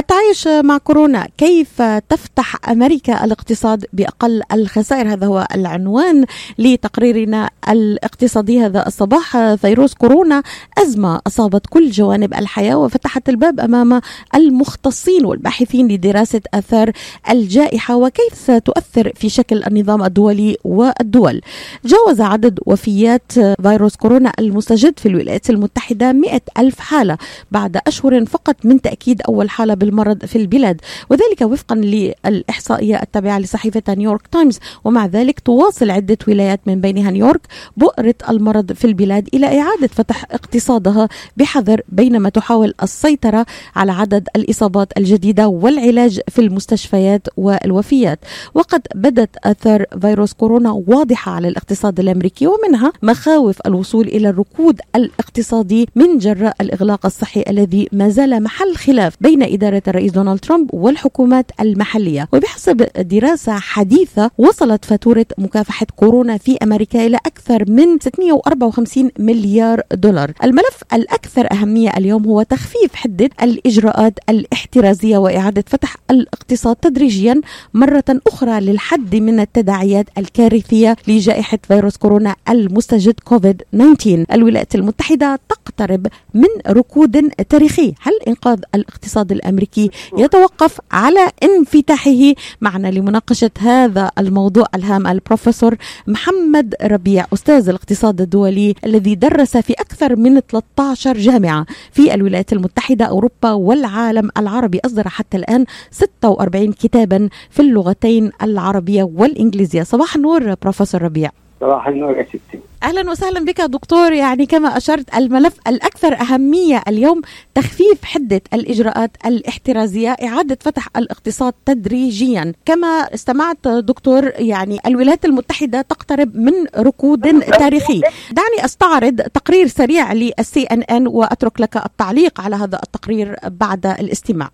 at 0.00 0.09
التعايش 0.20 0.64
مع 0.64 0.78
كورونا. 0.78 1.28
كيف 1.38 1.82
تفتح 1.82 2.68
أمريكا 2.68 3.24
الاقتصاد 3.24 3.86
بأقل 3.92 4.42
الخسائر؟ 4.52 5.12
هذا 5.12 5.26
هو 5.26 5.46
العنوان 5.54 6.24
لتقريرنا 6.58 7.50
الاقتصادي 7.68 8.60
هذا 8.60 8.86
الصباح. 8.86 9.54
فيروس 9.54 9.94
كورونا 9.94 10.42
أزمة 10.78 11.20
أصابت 11.26 11.66
كل 11.70 11.90
جوانب 11.90 12.34
الحياة 12.34 12.74
وفتحت 12.76 13.28
الباب 13.28 13.60
أمام 13.60 14.00
المختصين 14.34 15.24
والباحثين 15.24 15.88
لدراسة 15.88 16.40
أثار 16.54 16.92
الجائحة 17.30 17.96
وكيف 17.96 18.34
ستؤثر 18.34 19.12
في 19.14 19.28
شكل 19.28 19.62
النظام 19.64 20.02
الدولي 20.02 20.56
والدول. 20.64 21.40
جاوز 21.84 22.20
عدد 22.20 22.58
وفيات 22.66 23.32
فيروس 23.62 23.96
كورونا 23.96 24.32
المستجد 24.38 24.98
في 24.98 25.06
الولايات 25.06 25.50
المتحدة 25.50 26.12
100 26.12 26.40
ألف 26.58 26.80
حالة 26.80 27.18
بعد 27.50 27.80
أشهر 27.86 28.24
فقط 28.24 28.56
من 28.64 28.80
تأكيد 28.80 29.22
أول 29.28 29.50
حالة 29.50 29.74
بالمرض 29.74 30.09
في 30.14 30.36
البلاد 30.36 30.80
وذلك 31.10 31.40
وفقا 31.42 31.76
للإحصائية 31.76 33.02
التابعة 33.02 33.38
لصحيفة 33.38 33.82
نيويورك 33.88 34.26
تايمز. 34.26 34.58
ومع 34.84 35.06
ذلك 35.06 35.40
تواصل 35.40 35.90
عدة 35.90 36.18
ولايات 36.28 36.60
من 36.66 36.80
بينها 36.80 37.10
نيويورك 37.10 37.40
بؤرة 37.76 38.14
المرض 38.28 38.72
في 38.72 38.84
البلاد 38.84 39.28
إلى 39.34 39.46
إعادة 39.46 39.86
فتح 39.86 40.24
اقتصادها 40.30 41.08
بحذر 41.36 41.80
بينما 41.88 42.28
تحاول 42.28 42.74
السيطرة 42.82 43.46
على 43.76 43.92
عدد 43.92 44.28
الإصابات 44.36 44.92
الجديدة 44.98 45.48
والعلاج 45.48 46.20
في 46.28 46.38
المستشفيات 46.40 47.28
والوفيات. 47.36 48.18
وقد 48.54 48.80
بدت 48.94 49.36
أثار 49.44 49.84
فيروس 50.00 50.32
كورونا 50.32 50.70
واضحة 50.86 51.32
على 51.32 51.48
الاقتصاد 51.48 52.00
الأمريكي 52.00 52.46
ومنها 52.46 52.92
مخاوف 53.02 53.58
الوصول 53.66 54.08
إلى 54.08 54.28
الركود 54.28 54.80
الاقتصادي 54.96 55.88
من 55.94 56.18
جراء 56.18 56.56
الإغلاق 56.60 57.06
الصحي 57.06 57.44
الذي 57.48 57.88
ما 57.92 58.08
زال 58.08 58.42
محل 58.42 58.76
خلاف 58.76 59.14
بين 59.20 59.42
إدارة 59.42 59.82
الرئيس 59.90 60.12
دونالد 60.12 60.40
ترامب 60.40 60.74
والحكومات 60.74 61.50
المحلية. 61.60 62.28
وبحسب 62.32 62.86
دراسة 62.98 63.52
حديثة 63.58 64.30
وصلت 64.38 64.84
فاتورة 64.84 65.26
مكافحة 65.38 65.86
كورونا 65.96 66.38
في 66.38 66.56
أمريكا 66.62 67.06
إلى 67.06 67.16
أكثر 67.16 67.70
من 67.70 67.98
654 68.00 69.10
مليار 69.18 69.80
دولار. 69.92 70.32
الملف 70.44 70.82
الأكثر 70.92 71.52
أهمية 71.52 71.90
اليوم 71.96 72.24
هو 72.26 72.42
تخفيف 72.42 72.94
حدة 72.94 73.30
الإجراءات 73.42 74.18
الاحترازية 74.28 75.18
وإعادة 75.18 75.64
فتح 75.66 75.96
الاقتصاد 76.10 76.76
تدريجيا 76.76 77.40
مرة 77.74 78.04
أخرى 78.26 78.60
للحد 78.60 79.16
من 79.16 79.40
التداعيات 79.40 80.06
الكارثية 80.18 80.96
لجائحة 81.08 81.58
فيروس 81.68 81.96
كورونا 81.96 82.36
المستجد 82.48 83.14
كوفيد 83.24 83.62
19 83.72 84.24
الولايات 84.32 84.74
المتحدة 84.74 85.40
تقترب 85.48 86.06
من 86.34 86.48
ركود 86.68 87.30
تاريخي. 87.48 87.94
هل 88.00 88.12
إنقاذ 88.28 88.60
الاقتصاد 88.74 89.32
الأمريكي 89.32 89.79
يتوقف 90.18 90.80
على 90.92 91.30
انفتاحه. 91.42 92.34
معنا 92.60 92.88
لمناقشة 92.88 93.50
هذا 93.58 94.10
الموضوع 94.18 94.66
الهام 94.74 95.06
البروفيسور 95.06 95.76
محمد 96.06 96.74
ربيع 96.82 97.26
أستاذ 97.32 97.68
الاقتصاد 97.68 98.20
الدولي 98.20 98.74
الذي 98.86 99.14
درس 99.14 99.56
في 99.56 99.72
أكثر 99.72 100.16
من 100.16 100.40
13 100.40 101.18
جامعة 101.18 101.66
في 101.92 102.14
الولايات 102.14 102.52
المتحدة 102.52 103.04
أوروبا 103.04 103.52
والعالم 103.52 104.30
العربي. 104.38 104.80
أصدر 104.84 105.08
حتى 105.08 105.36
الآن 105.36 105.64
46 105.90 106.72
كتابا 106.72 107.28
في 107.50 107.62
اللغتين 107.62 108.30
العربية 108.42 109.02
والإنجليزية. 109.02 109.82
صباح 109.82 110.16
النور 110.16 110.54
بروفيسور 110.54 111.02
ربيع. 111.02 111.30
صباح 111.60 111.88
النور 111.88 112.16
يا 112.18 112.24
ستي 112.24 112.60
أهلا 112.82 113.10
وسهلا 113.10 113.44
بك 113.44 113.60
دكتور 113.60 114.12
يعني 114.12 114.46
كما 114.46 114.76
أشرت 114.76 115.14
الملف 115.16 115.56
الأكثر 115.66 116.20
أهمية 116.20 116.82
اليوم 116.88 117.22
تخفيف 117.54 118.04
حدة 118.04 118.40
الإجراءات 118.54 119.10
الاحترازية 119.26 120.10
إعادة 120.10 120.58
فتح 120.60 120.88
الاقتصاد 120.96 121.52
تدريجيا 121.66 122.52
كما 122.64 122.86
استمعت 122.86 123.68
دكتور 123.68 124.32
يعني 124.38 124.78
الولايات 124.86 125.24
المتحدة 125.24 125.80
تقترب 125.82 126.36
من 126.36 126.52
ركود 126.78 127.40
تاريخي 127.40 128.00
دعني 128.30 128.64
أستعرض 128.64 129.16
تقرير 129.20 129.66
سريع 129.66 130.12
للسي 130.12 130.62
إن 130.64 130.82
إن 130.82 131.06
وأترك 131.06 131.60
لك 131.60 131.76
التعليق 131.76 132.40
على 132.40 132.56
هذا 132.56 132.80
التقرير 132.82 133.36
بعد 133.44 133.86
الاستماع 133.86 134.50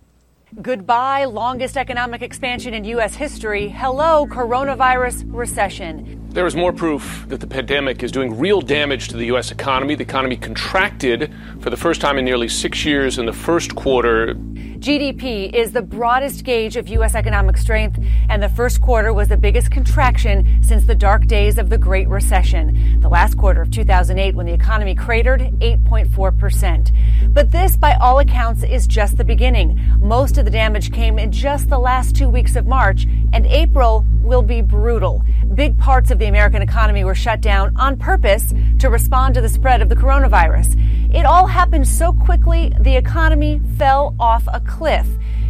Goodbye, 0.61 1.25
longest 1.25 1.75
economic 1.75 2.21
expansion 2.21 2.73
in 2.73 2.83
U.S. 2.95 3.13
history. 3.15 3.67
Hello, 3.67 4.25
coronavirus 4.25 5.17
recession. 5.43 5.93
There 6.37 6.45
is 6.45 6.55
more 6.55 6.71
proof 6.71 7.25
that 7.29 7.39
the 7.39 7.47
pandemic 7.47 8.03
is 8.03 8.11
doing 8.11 8.37
real 8.37 8.61
damage 8.61 9.07
to 9.07 9.17
the 9.17 9.25
U.S. 9.25 9.49
economy. 9.49 9.95
The 9.95 10.03
economy 10.03 10.37
contracted 10.37 11.33
for 11.61 11.71
the 11.71 11.77
first 11.77 11.99
time 11.99 12.19
in 12.19 12.25
nearly 12.25 12.47
six 12.47 12.85
years 12.85 13.17
in 13.17 13.25
the 13.25 13.33
first 13.33 13.73
quarter. 13.73 14.35
GDP 14.35 15.51
is 15.51 15.71
the 15.71 15.81
broadest 15.81 16.43
gauge 16.43 16.75
of 16.75 16.87
U.S. 16.89 17.15
economic 17.15 17.57
strength, 17.57 17.99
and 18.29 18.43
the 18.43 18.49
first 18.49 18.81
quarter 18.81 19.11
was 19.11 19.29
the 19.29 19.35
biggest 19.35 19.71
contraction 19.71 20.61
since 20.61 20.85
the 20.85 20.93
dark 20.93 21.25
days 21.25 21.57
of 21.57 21.71
the 21.71 21.77
Great 21.79 22.07
Recession, 22.07 22.99
the 23.01 23.09
last 23.09 23.35
quarter 23.35 23.63
of 23.63 23.71
2008 23.71 24.35
when 24.35 24.45
the 24.45 24.53
economy 24.53 24.93
cratered 24.93 25.41
8.4%. 25.59 27.33
But 27.33 27.51
this, 27.51 27.75
by 27.75 27.95
all 27.95 28.19
accounts, 28.19 28.61
is 28.61 28.85
just 28.85 29.17
the 29.17 29.23
beginning. 29.23 29.81
Most 29.99 30.37
of 30.37 30.45
the 30.45 30.51
damage 30.51 30.93
came 30.93 31.17
in 31.17 31.31
just 31.31 31.69
the 31.69 31.79
last 31.79 32.15
two 32.15 32.29
weeks 32.29 32.55
of 32.55 32.67
March, 32.67 33.07
and 33.33 33.47
April 33.47 34.05
will 34.21 34.43
be 34.43 34.61
brutal. 34.61 35.23
Big 35.57 35.75
parts 35.79 36.11
of 36.11 36.19
the 36.19 36.27
American 36.27 36.61
economy 36.61 37.03
were 37.03 37.15
shut 37.15 37.41
down 37.41 37.75
on 37.77 37.97
purpose 37.97 38.53
to 38.77 38.91
respond 38.91 39.33
to 39.33 39.41
the 39.41 39.49
spread 39.49 39.81
of 39.81 39.89
the 39.89 39.95
coronavirus. 39.95 40.77
It 41.11 41.25
all 41.25 41.47
happened 41.47 41.87
so 41.87 42.13
quickly, 42.13 42.71
the 42.79 42.95
economy 42.95 43.59
fell 43.75 44.15
off 44.19 44.47
a 44.53 44.59
cliff. 44.59 45.07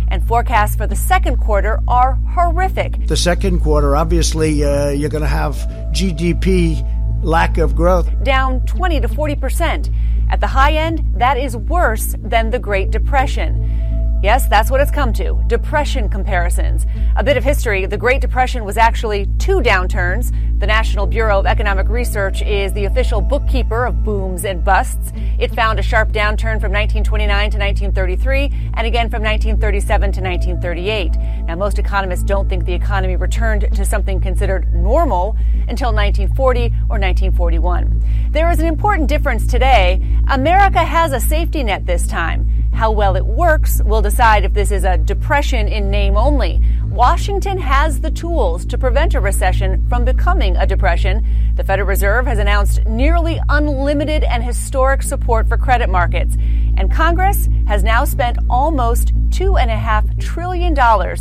And 0.07 0.25
forecasts 0.25 0.77
for 0.77 0.87
the 0.87 0.95
second 0.95 1.41
quarter 1.41 1.81
are 1.89 2.13
horrific. 2.33 3.05
The 3.07 3.17
second 3.17 3.59
quarter, 3.59 3.97
obviously, 3.97 4.63
uh, 4.63 4.91
you're 4.91 5.09
going 5.09 5.23
to 5.23 5.27
have 5.27 5.55
GDP 5.91 6.81
lack 7.21 7.57
of 7.57 7.75
growth. 7.75 8.09
Down 8.23 8.65
20 8.65 9.01
to 9.01 9.09
40%. 9.09 9.93
At 10.29 10.39
the 10.39 10.47
high 10.47 10.71
end, 10.71 11.03
that 11.15 11.37
is 11.37 11.57
worse 11.57 12.15
than 12.19 12.51
the 12.51 12.59
Great 12.59 12.91
Depression. 12.91 13.86
Yes, 14.23 14.47
that's 14.47 14.71
what 14.71 14.81
it's 14.81 14.89
come 14.89 15.13
to 15.13 15.43
depression 15.45 16.09
comparisons. 16.09 16.87
A 17.17 17.23
bit 17.23 17.37
of 17.37 17.43
history 17.43 17.85
the 17.85 17.97
Great 17.97 18.19
Depression 18.19 18.65
was 18.65 18.75
actually 18.75 19.27
two 19.37 19.59
downturns. 19.59 20.33
The 20.59 20.65
National 20.65 21.05
Bureau 21.05 21.37
of 21.37 21.45
Economic 21.45 21.87
Research 21.87 22.41
is 22.41 22.73
the 22.73 22.85
official 22.85 23.21
bookkeeper 23.21 23.85
of 23.85 24.03
booms 24.03 24.43
and 24.43 24.63
busts. 24.63 25.13
It 25.37 25.53
found 25.53 25.77
a 25.77 25.83
sharp 25.83 26.09
downturn 26.09 26.59
from 26.59 26.71
1929 26.73 27.27
to 27.27 27.57
1933 27.59 28.71
and 28.73 28.87
again 28.87 29.07
from 29.07 29.21
1937 29.21 30.11
to 30.13 30.21
1938. 30.21 31.45
Now, 31.45 31.55
most 31.55 31.77
economists 31.77 32.23
don't 32.23 32.49
think 32.49 32.65
the 32.65 32.73
economy 32.73 33.17
returned 33.17 33.67
to 33.75 33.85
something 33.85 34.19
considered 34.19 34.73
normal 34.73 35.37
until 35.67 35.93
1940 35.93 36.65
or 36.89 36.97
1941. 36.97 38.29
There 38.31 38.49
is 38.49 38.59
an 38.59 38.65
important 38.65 39.09
difference 39.09 39.45
today. 39.45 40.03
America 40.27 40.83
has 40.83 41.11
a 41.11 41.19
safety 41.19 41.63
net 41.63 41.85
this 41.85 42.07
time. 42.07 42.57
How 42.77 42.91
well 42.91 43.15
it 43.15 43.25
works 43.25 43.81
will 43.83 44.03
decide 44.09 44.45
if 44.45 44.53
this 44.53 44.71
is 44.71 44.85
a 44.85 44.97
depression 44.97 45.67
in 45.67 45.91
name 45.91 46.15
only. 46.15 46.61
Washington 46.85 47.57
has 47.57 47.99
the 47.99 48.09
tools 48.09 48.65
to 48.65 48.77
prevent 48.77 49.15
a 49.15 49.19
recession 49.19 49.85
from 49.89 50.05
becoming 50.05 50.55
a 50.55 50.65
depression. 50.65 51.25
The 51.55 51.65
Federal 51.65 51.89
Reserve 51.89 52.25
has 52.25 52.39
announced 52.39 52.85
nearly 52.85 53.37
unlimited 53.49 54.23
and 54.23 54.41
historic 54.41 55.03
support 55.03 55.49
for 55.49 55.57
credit 55.57 55.89
markets. 55.89 56.37
And 56.77 56.89
Congress 56.89 57.49
has 57.67 57.83
now 57.83 58.05
spent 58.05 58.37
almost 58.49 59.13
$2.5 59.31 60.21
trillion 60.21 60.71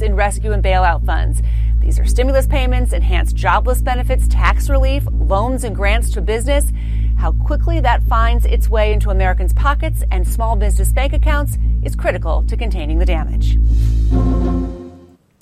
in 0.00 0.14
rescue 0.14 0.52
and 0.52 0.62
bailout 0.62 1.04
funds. 1.04 1.42
These 1.80 1.98
are 1.98 2.06
stimulus 2.06 2.46
payments, 2.46 2.92
enhanced 2.92 3.34
jobless 3.34 3.82
benefits, 3.82 4.28
tax 4.28 4.70
relief, 4.70 5.02
loans 5.10 5.64
and 5.64 5.74
grants 5.74 6.10
to 6.12 6.20
business. 6.20 6.70
How 7.16 7.32
quickly 7.32 7.80
that 7.80 8.02
finds 8.04 8.44
its 8.44 8.68
way 8.68 8.92
into 8.92 9.10
Americans' 9.10 9.52
pockets 9.52 10.02
and 10.10 10.26
small 10.26 10.56
business 10.56 10.92
bank 10.92 11.12
accounts 11.12 11.58
is 11.82 11.96
critical 11.96 12.42
to 12.44 12.56
containing 12.56 12.98
the 12.98 13.06
damage. 13.06 13.58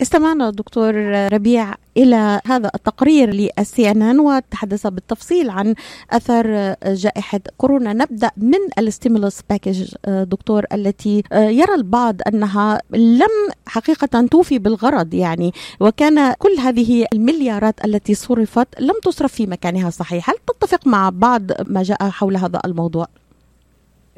استمعنا 0.02 0.50
دكتور 0.50 0.94
ربيع 1.32 1.74
إلى 1.96 2.40
هذا 2.46 2.70
التقرير 2.74 3.30
للسي 3.30 3.90
إن 3.90 4.02
إن 4.02 4.20
وتحدث 4.20 4.86
بالتفصيل 4.86 5.50
عن 5.50 5.74
أثر 6.10 6.74
جائحة 6.86 7.40
كورونا. 7.58 7.92
نبدأ 7.92 8.30
من 8.36 8.58
الاستيمولوس 8.78 9.40
باكج 9.50 9.94
دكتور 10.08 10.64
التي 10.72 11.22
يرى 11.32 11.74
البعض 11.74 12.16
أنها 12.28 12.80
لم 12.92 13.50
حقيقة 13.66 14.26
توفي 14.26 14.58
بالغرض 14.58 15.14
يعني 15.14 15.52
وكان 15.80 16.32
كل 16.32 16.56
هذه 16.60 17.06
المليارات 17.12 17.84
التي 17.84 18.14
صرفت 18.14 18.80
لم 18.80 18.94
تصرف 19.02 19.32
في 19.32 19.46
مكانها. 19.46 19.88
الصحيح 19.88 20.30
هل 20.30 20.36
تتفق 20.46 20.86
مع 20.86 21.10
بعض 21.10 21.42
ما 21.66 21.82
جاء 21.82 22.08
حول 22.10 22.36
هذا 22.36 22.60
الموضوع؟ 22.64 23.06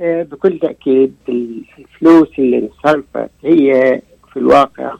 بكل 0.00 0.58
تأكيد 0.58 1.14
الفلوس 1.78 2.28
اللي 2.38 2.58
انصرفت 2.58 3.30
هي 3.44 4.00
في 4.32 4.38
الواقع 4.38 4.94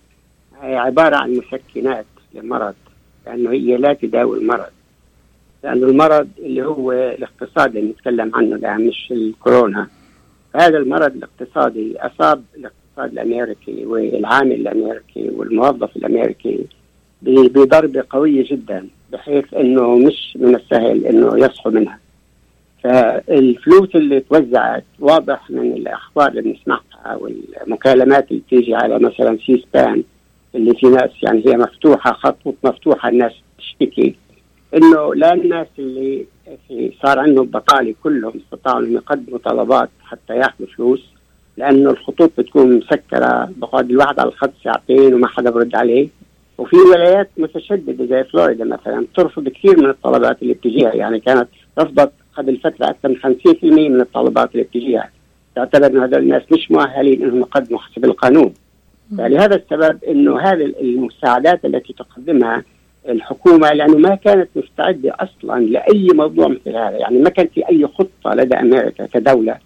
عبارة 0.62 1.17
عن 1.17 1.31
مسكنات 1.37 2.06
للمرض 2.35 2.75
لأنه 3.26 3.50
هي 3.50 3.76
لا 3.76 3.93
تداوي 3.93 4.38
المرض 4.38 4.70
لأن 5.64 5.82
المرض 5.85 6.29
اللي 6.38 6.64
هو 6.67 6.93
الاقتصادي 6.93 7.79
اللي 7.79 7.91
نتكلم 7.91 8.31
عنه 8.35 8.56
ده 8.56 8.75
مش 8.76 9.08
الكورونا 9.12 9.88
هذا 10.55 10.79
المرض 10.79 11.12
الاقتصادي 11.17 11.97
أصاب 11.99 12.44
الاقتصاد 12.56 13.12
الأمريكي 13.19 13.87
والعامل 13.87 14.53
الأمريكي 14.53 15.31
والموظف 15.31 15.97
الأمريكي 15.97 16.67
بضربه 17.23 18.05
قويه 18.11 18.44
جدا 18.50 18.88
بحيث 19.12 19.55
إنه 19.55 19.97
مش 19.99 20.37
من 20.41 20.55
السهل 20.55 21.06
إنه 21.06 21.38
يصحوا 21.38 21.73
منها. 21.73 21.99
فالفلوس 22.85 23.97
اللي 23.97 24.20
توزعت 24.20 24.85
واضح 25.00 25.50
من 25.50 25.73
الأخبار 25.73 26.29
اللي 26.29 26.43
بنسمعها 26.43 27.17
والمكالمات 27.17 28.31
اللي 28.31 28.43
بتيجي 28.47 28.75
على 28.75 28.99
مثلا 28.99 29.38
سي 29.47 29.64
سبان 29.70 30.03
اللي 30.54 30.75
في 30.75 30.87
ناس 30.87 31.10
يعني 31.22 31.43
هي 31.46 31.56
مفتوحة 31.56 32.12
خطوط 32.12 32.54
مفتوحة 32.64 33.08
الناس 33.08 33.32
تشتكي. 33.58 34.14
إنه 34.75 35.14
لا 35.14 35.34
الناس 35.34 35.66
اللي 35.78 36.26
في 36.69 36.93
صار 37.02 37.19
عندهم 37.19 37.46
بطاله 37.46 37.94
كلهم 38.02 38.32
استطاعوا 38.37 38.81
انهم 38.81 38.94
يقدموا 38.94 39.38
طلبات 39.38 39.88
حتى 40.04 40.37
ياخذوا 40.37 40.69
فلوس 40.76 41.02
لأنه 41.56 41.90
الخطوط 41.90 42.32
بتكون 42.38 42.78
مسكرة 42.78 43.50
بقعد 43.56 43.90
الواحد 43.90 44.20
على 44.20 44.28
الخط 44.28 44.52
ساعتين 44.64 45.14
وما 45.14 45.28
حدا 45.28 45.50
برد 45.50 45.75
عليه. 45.75 46.08
وفي 46.58 46.76
ولايات 46.76 47.31
متشددة 47.37 48.06
زي 48.06 48.25
فلوريدا 48.25 48.64
مثلا 48.64 49.06
ترفض 49.16 49.48
كثير 49.48 49.78
من 49.78 49.90
الطلبات 49.90 50.43
اللي 50.43 50.54
بتجيها. 50.54 50.94
يعني 50.94 51.20
كانت 51.20 51.48
رفضت 51.78 52.12
قبل 52.37 52.56
فترة 52.56 52.90
أكثر 52.90 53.08
من 53.08 53.16
50% 53.16 53.64
من 53.64 54.00
الطلبات 54.00 54.52
اللي 54.52 54.62
بتجيها. 54.62 55.10
تعتبر 55.56 55.87
إنه 55.87 56.04
هذول 56.04 56.22
الناس 56.22 56.43
مش 56.52 56.70
مؤهلين 56.70 57.22
إنهم 57.22 57.40
يقدموا 57.40 57.81
حسب 57.81 58.04
القانون. 58.04 58.54
فلهذا 59.19 59.56
السبب 59.56 60.05
إنه 60.05 60.41
هذه 60.41 60.75
المساعدات 60.81 61.64
التي 61.64 61.93
تقدمها 61.93 62.64
الحكومة 63.08 63.73
لأنه 63.73 63.99
ما 63.99 64.14
كانت 64.14 64.49
مستعدة 64.56 65.17
أصلا 65.20 65.61
لأي 65.61 66.08
موضوع 66.14 66.49
مثل 66.49 66.76
هذا، 66.76 66.97
يعني 66.97 67.19
ما 67.19 67.31
كان 67.31 67.47
في 67.47 67.69
أي 67.69 67.87
خطة 67.87 68.35
لدى 68.35 68.55
أمريكا 68.55 69.06
كدولة 69.06 69.58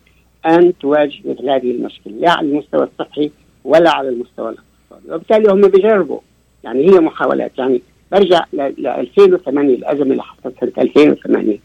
أن 0.47 0.73
تواجه 0.79 1.19
مثل 1.25 1.51
هذه 1.51 1.71
المشكلة، 1.71 2.13
لا 2.13 2.31
على 2.31 2.49
المستوى 2.49 2.89
الصحي 2.93 3.31
ولا 3.65 3.91
على 3.91 4.09
المستوى 4.09 4.49
الاقتصادي، 4.49 5.15
وبالتالي 5.15 5.53
هم 5.53 5.69
بيجربوا. 5.69 6.21
يعني 6.65 6.91
هي 6.91 7.01
محاولات. 7.01 7.59
يعني 7.59 7.83
برجع 8.13 8.45
ل 8.53 8.87
2008 8.87 9.75
الأزمة 9.75 10.11
اللي 10.11 10.23
حصلت 10.23 10.61
سنة 10.61 10.73
2008 10.79 11.59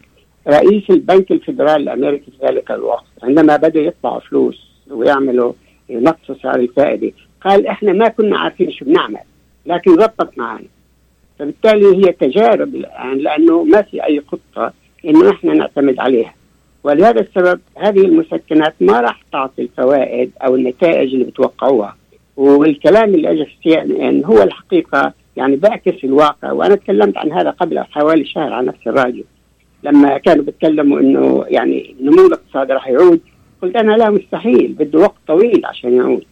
رئيس 0.47 0.89
البنك 0.89 1.31
الفدرالي 1.31 1.83
الأمريكي 1.83 2.31
في 2.31 2.47
ذلك 2.47 2.71
الوقت 2.71 3.05
عندما 3.23 3.55
بدأ 3.55 3.79
يطبعوا 3.79 4.19
فلوس 4.19 4.67
ويعملوا 4.91 5.53
ينقصوا 5.89 6.35
سعر 6.43 6.59
الفائدة 6.59 7.11
قال 7.45 7.67
إحنا 7.67 7.93
ما 7.93 8.07
كنا 8.07 8.39
عارفين 8.39 8.71
شو 8.71 8.85
بنعمل 8.85 9.19
لكن 9.65 9.95
ضبطت 9.95 10.37
معنا. 10.37 10.67
فبالتالي 11.39 11.97
هي 11.97 12.11
تجارب 12.11 12.75
الآن 12.75 13.17
لأنه 13.17 13.63
ما 13.63 13.81
في 13.81 14.05
أي 14.05 14.21
خطة 14.27 14.73
إنه 15.05 15.31
إحنا 15.31 15.53
نعتمد 15.53 15.99
عليها. 15.99 16.33
ولهذا 16.83 17.21
السبب 17.21 17.59
هذه 17.77 18.01
المسكنات 18.01 18.75
ما 18.81 19.01
راح 19.01 19.23
تعطي 19.31 19.61
الفوائد 19.61 20.31
أو 20.45 20.55
النتائج 20.55 21.13
اللي 21.13 21.25
بتوقعوها. 21.25 21.95
والكلام 22.37 23.15
اللي 23.15 23.31
أجى 23.31 23.45
في 23.63 23.81
ان 23.81 24.01
ان 24.01 24.25
هو 24.25 24.41
الحقيقة 24.43 25.13
يعني 25.37 25.55
بعكس 25.55 26.03
الواقع 26.03 26.51
وأنا 26.51 26.75
تكلمت 26.75 27.17
عن 27.17 27.31
هذا 27.31 27.49
قبل 27.49 27.79
حوالي 27.79 28.25
شهر 28.25 28.53
على 28.53 28.67
نفس 28.67 28.87
الراديو. 28.87 29.23
لما 29.83 30.17
كانوا 30.17 30.43
بيتكلموا 30.43 30.99
إنه 30.99 31.45
يعني 31.47 31.95
النمو 31.99 32.27
الاقتصادي 32.27 32.73
راح 32.73 32.87
يعود 32.87 33.19
قلت 33.61 33.75
أنا 33.75 33.97
لا 33.97 34.09
مستحيل 34.09 34.75
بده 34.79 34.99
وقت 34.99 35.15
طويل 35.27 35.65
عشان 35.65 35.95
يعود. 35.95 36.23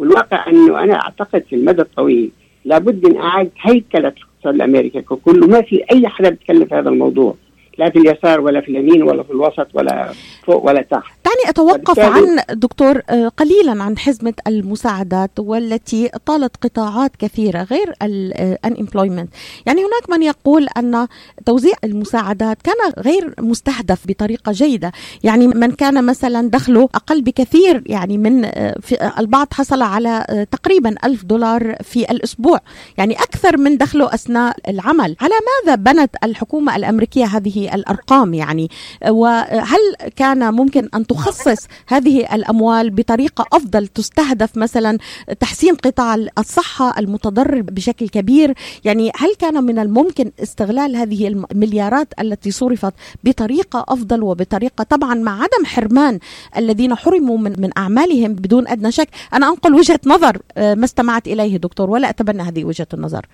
والواقع 0.00 0.46
أنه 0.46 0.82
أنا 0.84 0.94
أعتقد 0.94 1.44
في 1.50 1.56
المدى 1.56 1.82
الطويل 1.82 2.30
لابد 2.64 3.06
من 3.06 3.16
اعاده 3.16 3.50
هيكلة 3.60 4.00
الاقتصاد 4.00 4.54
الأمريكي 4.54 5.02
ككل. 5.02 5.44
وما 5.44 5.62
في 5.62 5.84
أي 5.92 6.08
حدا 6.08 6.28
بيتكلم 6.28 6.64
في 6.64 6.74
هذا 6.74 6.88
الموضوع. 6.88 7.34
لا 7.78 7.90
في 7.90 7.98
اليسار 7.98 8.40
ولا 8.40 8.60
في 8.60 8.68
اليمين 8.68 9.02
ولا 9.02 9.22
في 9.22 9.30
الوسط 9.30 9.66
ولا 9.74 10.12
فوق 10.46 10.66
ولا 10.66 10.82
تحت. 10.82 11.12
دعني 11.24 11.50
أتوقف 11.50 11.98
عن 11.98 12.38
دكتور 12.50 13.02
آه، 13.10 13.28
قليلا 13.28 13.82
عن 13.82 13.98
حزمة 13.98 14.34
المساعدات 14.46 15.30
والتي 15.38 16.10
طالت 16.26 16.56
قطاعات 16.56 17.16
كثيرة 17.16 17.62
غير 17.62 17.92
الانemployment 18.02 19.28
يعني 19.66 19.80
هناك 19.80 20.10
من 20.10 20.22
يقول 20.22 20.66
أن 20.76 21.06
توزيع 21.46 21.74
المساعدات 21.84 22.62
كان 22.62 22.74
غير 22.98 23.34
مستهدف 23.38 24.06
بطريقة 24.06 24.52
جيدة. 24.52 24.92
يعني 25.24 25.46
من 25.46 25.70
كان 25.70 26.04
مثلا 26.04 26.50
دخله 26.50 26.88
أقل 26.94 27.22
بكثير 27.22 27.82
يعني 27.86 28.18
من 28.18 28.44
آه، 28.44 28.74
في 28.80 29.12
البعض 29.18 29.46
حصل 29.52 29.82
على 29.82 30.24
آه، 30.30 30.44
تقريبا 30.44 30.94
ألف 31.04 31.24
دولار 31.24 31.76
في 31.82 32.10
الأسبوع. 32.10 32.60
يعني 32.98 33.14
أكثر 33.14 33.56
من 33.56 33.76
دخله 33.76 34.14
أثناء 34.14 34.56
العمل. 34.68 35.16
على 35.20 35.34
ماذا 35.50 35.74
بنت 35.74 36.10
الحكومة 36.24 36.76
الأمريكية 36.76 37.24
هذه 37.24 37.59
الأرقام 37.68 38.34
يعني. 38.34 38.70
وهل 39.08 39.80
كان 40.16 40.54
ممكن 40.54 40.88
أن 40.94 41.06
تخصص 41.06 41.68
هذه 41.86 42.34
الأموال 42.34 42.90
بطريقة 42.90 43.46
أفضل؟ 43.52 43.86
تستهدف 43.86 44.56
مثلا 44.56 44.98
تحسين 45.40 45.74
قطاع 45.74 46.14
الصحة 46.38 46.98
المتضرر 46.98 47.60
بشكل 47.60 48.08
كبير؟ 48.08 48.54
يعني 48.84 49.12
هل 49.16 49.34
كان 49.38 49.64
من 49.64 49.78
الممكن 49.78 50.30
استغلال 50.42 50.96
هذه 50.96 51.28
المليارات 51.28 52.08
التي 52.20 52.50
صرفت 52.50 52.94
بطريقة 53.24 53.84
أفضل 53.88 54.22
وبطريقة 54.22 54.84
طبعا 54.84 55.14
مع 55.14 55.42
عدم 55.42 55.64
حرمان 55.64 56.18
الذين 56.56 56.94
حرموا 56.94 57.38
من, 57.38 57.54
من 57.58 57.70
أعمالهم 57.78 58.34
بدون 58.34 58.68
أدنى 58.68 58.92
شك؟ 58.92 59.08
أنا 59.34 59.48
أنقل 59.48 59.74
وجهة 59.74 60.00
نظر 60.06 60.38
آه، 60.56 60.74
ما 60.74 60.84
استمعت 60.84 61.28
إليه 61.28 61.56
دكتور 61.56 61.90
ولا 61.90 62.10
أتبنى 62.10 62.42
هذه 62.42 62.64
وجهة 62.64 62.86
النظر. 62.94 63.26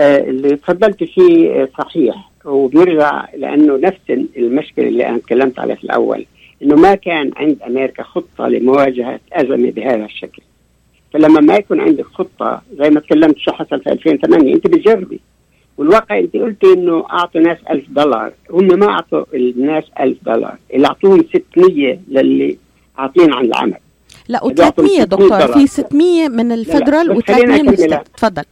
آه، 0.00 0.18
اللي 0.18 0.56
تفضلت 0.56 1.04
فيه 1.04 1.70
صحيح. 1.78 2.31
وبيرجع 2.44 3.26
لأنه 3.36 3.76
نفس 3.76 4.00
المشكلة 4.36 4.88
اللي 4.88 5.08
أنا 5.08 5.18
تكلمت 5.18 5.58
عليها 5.58 5.76
في 5.76 5.84
الأول 5.84 6.26
إنه 6.62 6.74
ما 6.74 6.94
كان 6.94 7.30
عند 7.36 7.62
أمريكا 7.62 8.02
خطة 8.02 8.48
لمواجهة 8.48 9.20
أزمة 9.32 9.70
بهذا 9.70 10.04
الشكل. 10.04 10.42
فلما 11.12 11.40
ما 11.40 11.54
يكون 11.54 11.80
عندك 11.80 12.04
خطة 12.04 12.62
زي 12.78 12.90
ما 12.90 13.00
تكلمت 13.00 13.38
شو 13.38 13.52
حصل 13.52 13.80
في 13.80 13.92
2008 13.92 14.54
أنت 14.54 14.66
بتجربي. 14.66 15.20
والواقع 15.78 16.18
أنت 16.18 16.36
قلتي 16.36 16.72
إنه 16.72 17.04
أعطوا 17.12 17.40
ناس 17.40 17.58
1000 17.70 17.84
دولار. 17.88 18.32
هم 18.50 18.78
ما 18.78 18.88
أعطوا 18.88 19.24
الناس 19.34 19.84
1000 20.00 20.16
دولار. 20.22 20.56
اللي 20.74 20.86
أعطوهم 20.86 21.24
600 21.52 21.98
للي 22.08 22.58
عاطين 22.98 23.32
عن 23.32 23.44
العمل. 23.44 23.78
لا 24.28 24.38
و300 24.38 25.02
دكتور. 25.02 25.52
في 25.52 25.66
600 25.66 26.28
من 26.28 26.52
الفدرال 26.52 27.22
و300 27.22 27.60
من 27.60 27.98
تفضل 28.16 28.44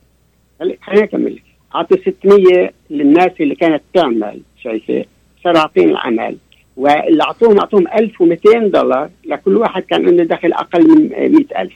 خليني 0.60 1.04
اكمل 1.04 1.38
اعطوا 1.74 1.96
600 1.96 2.70
للناس 2.90 3.30
اللي 3.40 3.54
كانت 3.54 3.82
تعمل 3.94 4.40
شايفة؟ 4.62 5.04
صاروا 5.44 5.58
عاطين 5.58 5.90
العمل. 5.90 6.36
واللي 6.76 7.22
أعطوهم 7.22 7.58
أعطوهم 7.58 7.88
1200 7.88 8.58
دولار. 8.58 9.10
لكل 9.24 9.56
واحد 9.56 9.82
كان 9.82 10.06
عنده 10.08 10.24
دخل 10.24 10.52
أقل 10.52 10.88
من 10.88 11.08
100000 11.08 11.72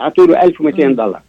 أعطوا 0.00 0.26
له 0.26 0.42
1200 0.42 0.86
دولار. 0.86 1.22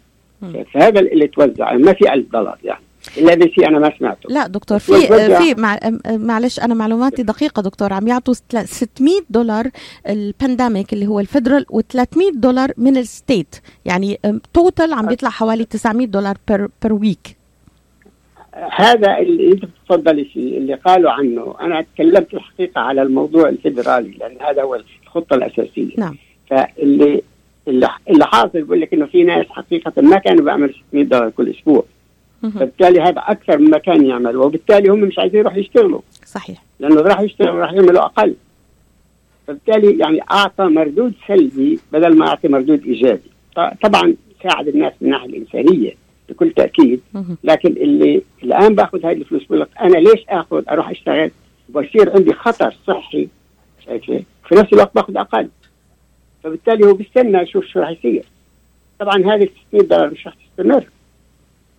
فهذا 0.73 0.99
اللي 0.99 1.27
توزع. 1.27 1.73
ما 1.73 1.93
في 1.93 2.13
1000 2.13 2.25
دولار 2.33 2.57
يعني. 2.63 2.81
الذي 3.17 3.49
في 3.49 3.67
أنا 3.67 3.79
ما 3.79 3.97
سمعته. 3.99 4.29
لا 4.29 4.47
دكتور 4.47 4.79
في 4.79 4.93
في 5.37 5.61
مع 5.61 5.79
معلش 6.07 6.59
أنا 6.59 6.73
معلوماتي 6.73 7.23
دقيقة 7.23 7.61
دكتور. 7.61 7.93
عم 7.93 8.07
يعطوا 8.07 8.33
600 8.33 9.13
دولار 9.29 9.69
ال 10.09 10.18
pandemic 10.18 10.93
اللي 10.93 11.07
هو 11.07 11.19
ال 11.19 11.25
federal 11.25 11.65
و300 11.73 12.33
دولار 12.33 12.71
من 12.77 12.97
ال 12.97 13.05
state. 13.05 13.55
يعني 13.85 14.19
total 14.53 14.93
عم 14.93 15.07
بيطلع 15.07 15.29
حوالي 15.29 15.65
900 15.65 16.07
دولار 16.07 16.37
per 16.47 16.67
per 16.83 16.93
week 16.93 17.36
هذا 18.71 19.17
اللي 19.17 19.51
انت 19.51 19.65
بتتفضلي 19.65 20.25
فيه 20.25 20.57
اللي 20.57 20.73
قالوا 20.73 21.11
عنه. 21.11 21.55
أنا 21.61 21.81
تكلمت 21.81 22.33
الحقيقة 22.33 22.81
على 22.81 23.01
الموضوع 23.01 23.49
الفدرالي 23.49 24.11
لأن 24.19 24.37
هذا 24.41 24.63
هو 24.63 24.81
الخطة 25.03 25.35
الأساسية. 25.35 25.95
نعم. 25.97 26.15
فاللي 26.49 27.21
اللي 27.67 28.25
حاصل 28.25 28.61
بقول 28.61 28.81
لك 28.81 28.93
إنه 28.93 29.05
في 29.05 29.23
ناس 29.23 29.45
حقيقة 29.49 30.01
ما 30.01 30.17
كانوا 30.17 30.45
بيعملوا 30.45 30.73
600 30.89 31.05
دولار 31.05 31.29
كل 31.29 31.49
أسبوع. 31.49 31.83
فبالتالي 32.41 33.01
هذا 33.01 33.19
أكثر 33.27 33.57
مما 33.57 33.77
كان 33.77 34.05
يعملوا 34.05 34.45
وبالتالي 34.45 34.89
هم 34.89 34.99
مش 34.99 35.19
عايزين 35.19 35.39
يروحوا 35.39 35.59
يشتغلوا. 35.59 36.01
صحيح. 36.25 36.63
لأنه 36.79 37.01
راح 37.01 37.19
يشتغلوا 37.19 37.59
راح 37.59 37.73
يعملوا 37.73 38.05
أقل. 38.05 38.35
فبالتالي 39.47 39.97
يعني 39.99 40.21
أعطى 40.31 40.63
مردود 40.63 41.13
سلبي 41.27 41.79
بدل 41.93 42.17
ما 42.17 42.27
أعطي 42.27 42.47
مردود 42.47 42.83
إيجابي. 42.85 43.31
طبعا 43.83 44.15
ساعد 44.43 44.67
الناس 44.67 44.93
من 45.01 45.07
الناحية 45.07 45.29
الإنسانية. 45.29 45.91
بكل 46.29 46.51
تأكيد. 46.51 47.01
لكن 47.43 47.69
اللي 47.69 48.21
الآن 48.43 48.75
باخذ 48.75 49.05
هذه 49.05 49.17
الفلوس 49.17 49.43
بقول 49.43 49.59
لك 49.61 49.69
أنا 49.81 49.97
ليش 49.97 50.25
آخذ 50.29 50.63
أروح 50.69 50.89
أشتغل؟ 50.89 51.31
وبصير 51.69 52.13
عندي 52.15 52.33
خطر 52.33 52.75
صحي 52.87 53.27
شايفه 53.85 54.23
في 54.47 54.55
نفس 54.55 54.73
الوقت 54.73 54.95
باخذ 54.95 55.17
أقل. 55.17 55.49
فبالتالي 56.43 56.85
هو 56.85 56.93
بيستنى 56.93 57.37
يشوف 57.41 57.65
شو 57.65 57.79
راح 57.79 57.89
يصير. 57.89 58.25
طبعا 58.99 59.15
هذه 59.15 59.49
600 59.69 59.87
دولار 59.87 60.11
مش 60.11 60.27
راح 60.27 60.35
تستمر. 60.35 60.83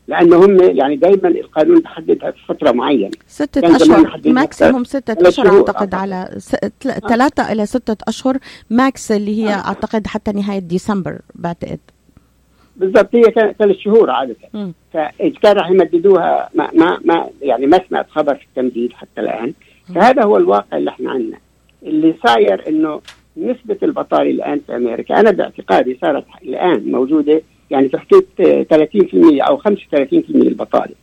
لأنه 0.09 0.45
هم 0.45 0.77
يعني 0.77 0.97
دائما 0.97 1.29
القانون 1.29 1.81
بحددها 1.81 2.31
في 2.31 2.39
فترة 2.49 2.73
معينة. 2.73 3.11
ستة 3.27 3.77
أشهر 3.77 4.21
ماكسيموم 4.25 4.85
ستة 4.85 5.29
أشهر 5.29 5.57
أعتقد 5.57 5.95
على 5.95 6.39
ثلاثة 7.09 7.53
إلى 7.53 7.67
ستة 7.67 7.97
أشهر 8.09 8.39
ماكس 8.71 9.13
اللي 9.13 9.45
هي 9.45 9.49
آه. 9.49 9.67
أعتقد 9.67 10.07
حتى 10.07 10.33
نهاية 10.33 10.59
ديسمبر 10.59 11.19
بعتقد. 11.35 11.79
بالضبط 12.79 13.15
هي 13.15 13.23
كانت 13.23 13.57
ثلاث 13.59 13.77
شهور 13.77 14.11
عادة. 14.11 14.37
فإذا 14.93 15.35
كان 15.43 15.57
راح 15.57 15.71
يمددوها 15.71 16.49
ما, 16.55 16.71
ما 16.75 16.99
ما 17.05 17.29
يعني 17.43 17.67
ما 17.67 17.81
سمعت 17.89 18.11
خبر 18.11 18.35
في 18.35 18.45
التمديد 18.45 18.93
حتى 18.93 19.21
الآن. 19.21 19.53
فهذا 19.95 20.25
هو 20.25 20.37
الواقع 20.37 20.77
اللي 20.79 20.91
إحنا 20.91 21.11
عندنا. 21.11 21.39
اللي 21.83 22.15
صاير 22.27 22.69
إنه 22.69 23.01
نسبة 23.37 23.77
البطالة 23.83 24.31
الآن 24.31 24.61
في 24.67 24.77
أمريكا 24.77 25.21
أنا 25.21 25.31
باعتقادي 25.31 25.99
صارت 26.01 26.25
الآن 26.43 26.91
موجودة 26.91 27.43
يعني 27.71 27.89
في 27.89 27.99
حدود 27.99 28.27
30% 29.41 29.41
أو 29.49 29.59
35% 29.59 29.65
البطالة 30.35 30.95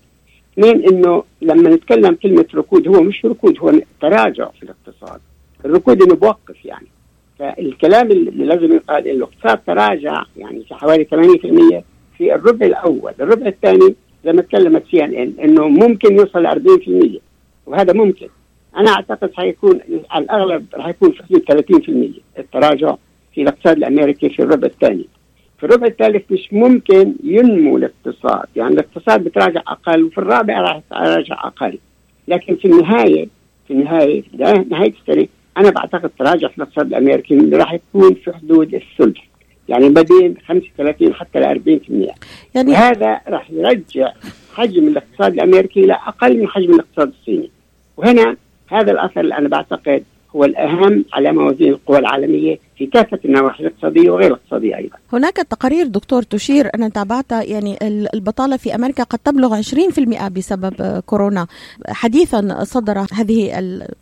اثنين 0.53 0.87
إنه 0.89 1.23
لما 1.41 1.69
نتكلم 1.69 2.15
كلمة 2.23 2.45
ركود 2.55 2.87
هو 2.87 3.01
مش 3.03 3.25
ركود 3.25 3.59
هو 3.59 3.71
تراجع 4.01 4.47
في 4.49 4.63
الاقتصاد. 4.63 5.19
الركود 5.65 6.01
إنه 6.01 6.15
بوقف 6.15 6.65
يعني. 6.65 6.87
فالكلام 7.39 8.11
اللي 8.11 8.45
لازم 8.45 8.73
يقال 8.73 9.07
انه 9.07 9.17
الاقتصاد 9.17 9.59
تراجع 9.67 10.23
يعني 10.37 10.65
حوالي 10.71 11.05
8% 11.05 11.83
في 12.17 12.35
الربع 12.35 12.65
الأول، 12.65 13.13
الربع 13.19 13.47
الثاني 13.47 13.95
زي 14.25 14.33
ما 14.33 14.41
تكلمت 14.41 14.83
سي 14.91 15.03
إن 15.03 15.13
إن 15.13 15.33
إنه 15.43 15.67
ممكن 15.67 16.15
يوصل 16.15 16.43
ل 16.43 16.47
40% 16.47 17.19
وهذا 17.65 17.93
ممكن. 17.93 18.27
أنا 18.77 18.91
أعتقد 18.91 19.33
حيكون 19.33 19.79
على 20.09 20.23
الأغلب 20.25 20.65
راح 20.73 20.87
يكون 20.87 21.11
في 21.11 21.23
حدود 21.23 21.41
30% 21.41 22.39
التراجع 22.39 22.95
في 23.33 23.41
الاقتصاد 23.41 23.77
الأمريكي 23.77 24.29
في 24.29 24.41
الربع 24.41 24.67
الثاني. 24.67 25.07
في 25.57 25.63
الربع 25.65 25.87
الثالث 25.87 26.31
مش 26.31 26.53
ممكن 26.53 27.13
ينمو 27.23 27.77
الاقتصاد، 27.77 28.45
يعني 28.55 28.73
الاقتصاد 28.73 29.23
بتراجع 29.23 29.61
أقل 29.67 30.03
وفي 30.03 30.17
الرابع 30.17 30.61
راح 30.61 30.77
يتراجع 30.77 31.47
أقل. 31.47 31.77
لكن 32.27 32.55
في 32.55 32.65
النهاية 32.65 33.27
في 33.67 33.73
النهاية 33.73 34.23
نهاية 34.69 34.93
السنة 35.01 35.27
أنا 35.57 35.69
بعتقد 35.69 36.09
تراجع 36.19 36.47
في 36.47 36.57
الاقتصاد 36.57 36.87
الأمريكي 36.87 37.35
راح 37.35 37.73
يكون 37.73 38.13
في 38.13 38.33
حدود 38.33 38.73
الثلث. 38.73 39.17
يعني 39.69 39.89
ما 39.89 40.01
بين 40.01 40.35
35 40.47 41.13
حتى 41.13 41.39
ل 41.39 41.43
40% 41.43 42.13
يعني 42.55 42.71
وهذا 42.71 43.21
راح 43.27 43.51
يرجع 43.51 44.11
حجم 44.53 44.87
الاقتصاد 44.87 45.33
الأمريكي 45.33 45.79
إلى 45.79 45.93
أقل 45.93 46.37
من 46.37 46.47
حجم 46.47 46.73
الاقتصاد 46.73 47.13
الصيني. 47.19 47.49
وهنا 47.97 48.37
هذا 48.67 48.91
الأثر 48.91 49.21
اللي 49.21 49.37
أنا 49.37 49.49
بعتقد 49.49 50.03
هو 50.35 50.45
الأهم 50.45 51.05
على 51.13 51.31
موازين 51.31 51.69
القوى 51.69 51.99
العالمية 51.99 52.59
في 52.77 52.85
كافة 52.85 53.19
النواحي 53.25 53.63
الاقتصاديه 53.63 54.09
وغير 54.09 54.27
الاقتصاديه 54.27 54.77
أيضا. 54.77 54.97
هناك 55.13 55.35
تقارير 55.35 55.87
دكتور 55.87 56.23
تشير 56.23 56.69
أنا 56.75 56.89
تابعتها 56.89 57.43
يعني 57.43 57.77
البطالة 58.13 58.57
في 58.57 58.75
أمريكا 58.75 59.03
قد 59.03 59.19
تبلغ 59.19 59.61
20% 59.61 60.27
بسبب 60.27 61.01
كورونا. 61.05 61.47
حديثا 61.87 62.63
صدر 62.63 63.05
هذه 63.13 63.51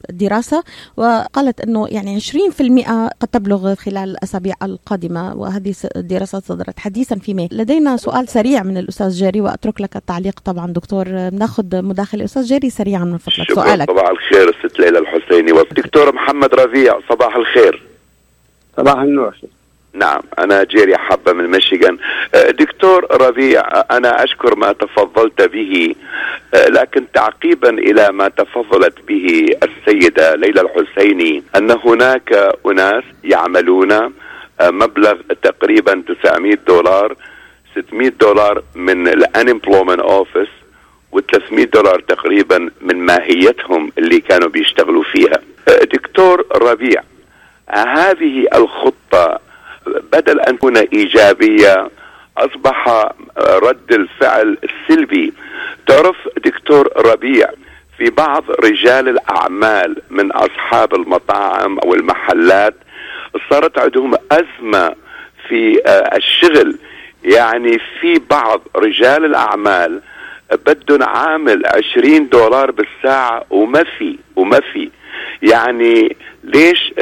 الدراسة 0.10 0.64
وقالت 0.98 1.62
إنه 1.62 1.88
يعني 1.88 2.20
20% 2.20 3.12
قد 3.20 3.28
تبلغ 3.28 3.76
خلال 3.76 4.10
الأسابيع 4.10 4.56
القادمة 4.64 5.36
وهذه 5.36 5.74
الدراسه 5.96 6.40
صدرت 6.40 6.80
حديثا 6.80 7.16
في 7.16 7.34
ماي. 7.34 7.50
لدينا 7.52 7.98
سؤال 7.98 8.28
سريع 8.28 8.64
من 8.64 8.78
الأستاذ 8.78 9.10
جيري 9.10 9.42
وأترك 9.42 9.82
لك 9.82 9.96
التعليق 9.96 10.40
طبعا 10.40 10.68
دكتور 10.72 11.10
ناخذ 11.30 11.82
مداخلة 11.82 12.24
أستاذ 12.24 12.44
جيري 12.44 12.70
سريعا 12.70 13.04
من 13.04 13.18
فضلك 13.18 13.52
سؤالك. 13.52 13.92
صباح 13.92 14.10
الخير 14.10 14.58
ست 14.66 14.80
ليلى 14.80 15.00
الحسيني 15.00 15.52
والدكتور 15.52 16.16
محمد 16.16 16.56
ربيع 16.56 17.00
صباح 17.10 17.36
الخير. 17.36 17.93
صباح 18.78 19.00
النور. 19.00 19.36
نعم 19.94 20.22
أنا 20.40 20.64
جيري 20.64 20.98
حبة 20.98 21.34
من 21.34 21.48
ميشيغان. 21.48 21.98
دكتور 22.50 23.08
ربيع 23.22 23.64
أنا 23.92 24.24
أشكر 24.24 24.56
ما 24.56 24.72
تفضلت 24.72 25.42
به 25.42 25.96
لكن 26.70 27.06
تعقيبا 27.14 27.70
إلى 27.70 28.12
ما 28.12 28.28
تفضلت 28.28 28.94
به 29.08 29.46
السيدة 29.64 30.36
ليلى 30.36 30.62
الحسيني 30.62 31.44
أن 31.56 31.72
هناك 31.72 32.54
أناس 32.66 33.04
يعملون 33.24 34.14
مبلغ 34.62 35.16
تقريبا 35.44 36.04
900 36.24 36.58
دولار 36.68 37.16
600 37.76 38.10
دولار 38.10 38.64
من 38.76 39.24
الانemployment 39.24 40.00
أوفيس 40.00 40.50
و300 41.16 41.64
دولار 41.74 42.00
تقريبا 42.00 42.70
من 42.82 42.96
ماهيتهم 43.06 43.92
اللي 43.98 44.20
كانوا 44.20 44.50
بيشتغلوا 44.50 45.04
فيها. 45.04 45.40
دكتور 45.94 46.46
ربيع 46.56 47.02
هذه 47.70 48.48
الخطة 48.56 49.40
بدل 50.14 50.40
أن 50.40 50.58
تكون 50.58 50.78
إيجابية 50.78 51.90
أصبح 52.38 53.10
رد 53.38 53.92
الفعل 53.92 54.58
سلبي. 54.88 55.34
تعرف 55.88 56.16
دكتور 56.46 56.90
ربيع 56.98 57.50
في 57.98 58.10
بعض 58.10 58.44
رجال 58.52 59.10
الأعمال 59.10 60.02
من 60.10 60.32
أصحاب 60.32 60.96
المطاعم 60.96 61.80
أو 61.80 61.94
المحلات 61.94 62.76
صارت 63.50 63.80
عندهم 63.80 64.14
أزمة 64.32 64.96
في 65.48 65.82
الشغل. 66.16 66.78
يعني 67.24 67.80
في 68.02 68.22
بعض 68.30 68.62
رجال 68.76 69.26
الأعمال 69.26 70.02
بدهم 70.66 71.04
عامل 71.04 71.64
عشرين 71.66 72.30
دولار 72.30 72.72
بالساعة 72.72 73.46
وما 73.50 73.84
في 73.84 74.18
وما 74.36 74.60
في. 74.60 74.90
يعني 75.44 76.16
ليش 76.44 76.94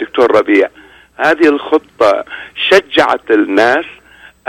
دكتور 0.00 0.36
ربيع 0.36 0.68
هذه 1.16 1.48
الخطة 1.48 2.24
شجعت 2.68 3.30
الناس 3.30 3.84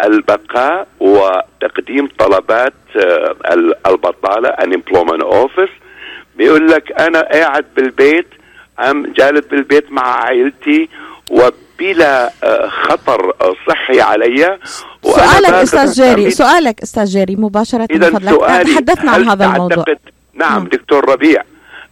البقاء 0.03 0.87
وتقديم 0.99 2.09
طلبات 2.19 2.73
البطالة 3.87 4.49
unemployment 4.49 5.23
office. 5.23 5.71
بيقول 6.35 6.71
لك 6.71 7.01
أنا 7.01 7.21
قاعد 7.21 7.65
بالبيت 7.75 8.27
أم 8.79 9.13
جالس 9.17 9.45
بالبيت 9.45 9.91
مع 9.91 10.03
عائلتي 10.03 10.89
وبلا 11.31 12.31
خطر 12.67 13.33
صحي 13.67 14.01
علي. 14.01 14.57
سؤالك 15.01 15.53
أستاذ 15.53 15.91
جيري 15.91 16.31
سؤالك 16.31 16.81
أستاذ 16.81 17.05
جيري 17.05 17.35
مباشرة 17.35 17.87
إذا 17.91 18.09
تحدثنا 18.63 19.11
عن 19.11 19.29
هذا 19.29 19.45
الموضوع. 19.45 19.85
نعم 20.33 20.63
م. 20.63 20.67
دكتور 20.67 21.09
ربيع. 21.09 21.43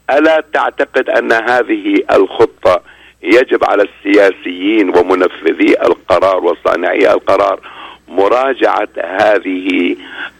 ألا 0.09 0.43
تعتقد 0.53 1.09
أن 1.09 1.31
هذه 1.31 2.03
الخطة 2.11 2.81
يجب 3.23 3.63
على 3.63 3.83
السياسيين 3.83 4.97
ومنفذي 4.97 5.81
القرار 5.81 6.43
وصانعي 6.45 7.11
القرار 7.11 7.59
مراجعة 8.07 8.89
هذه 8.97 9.95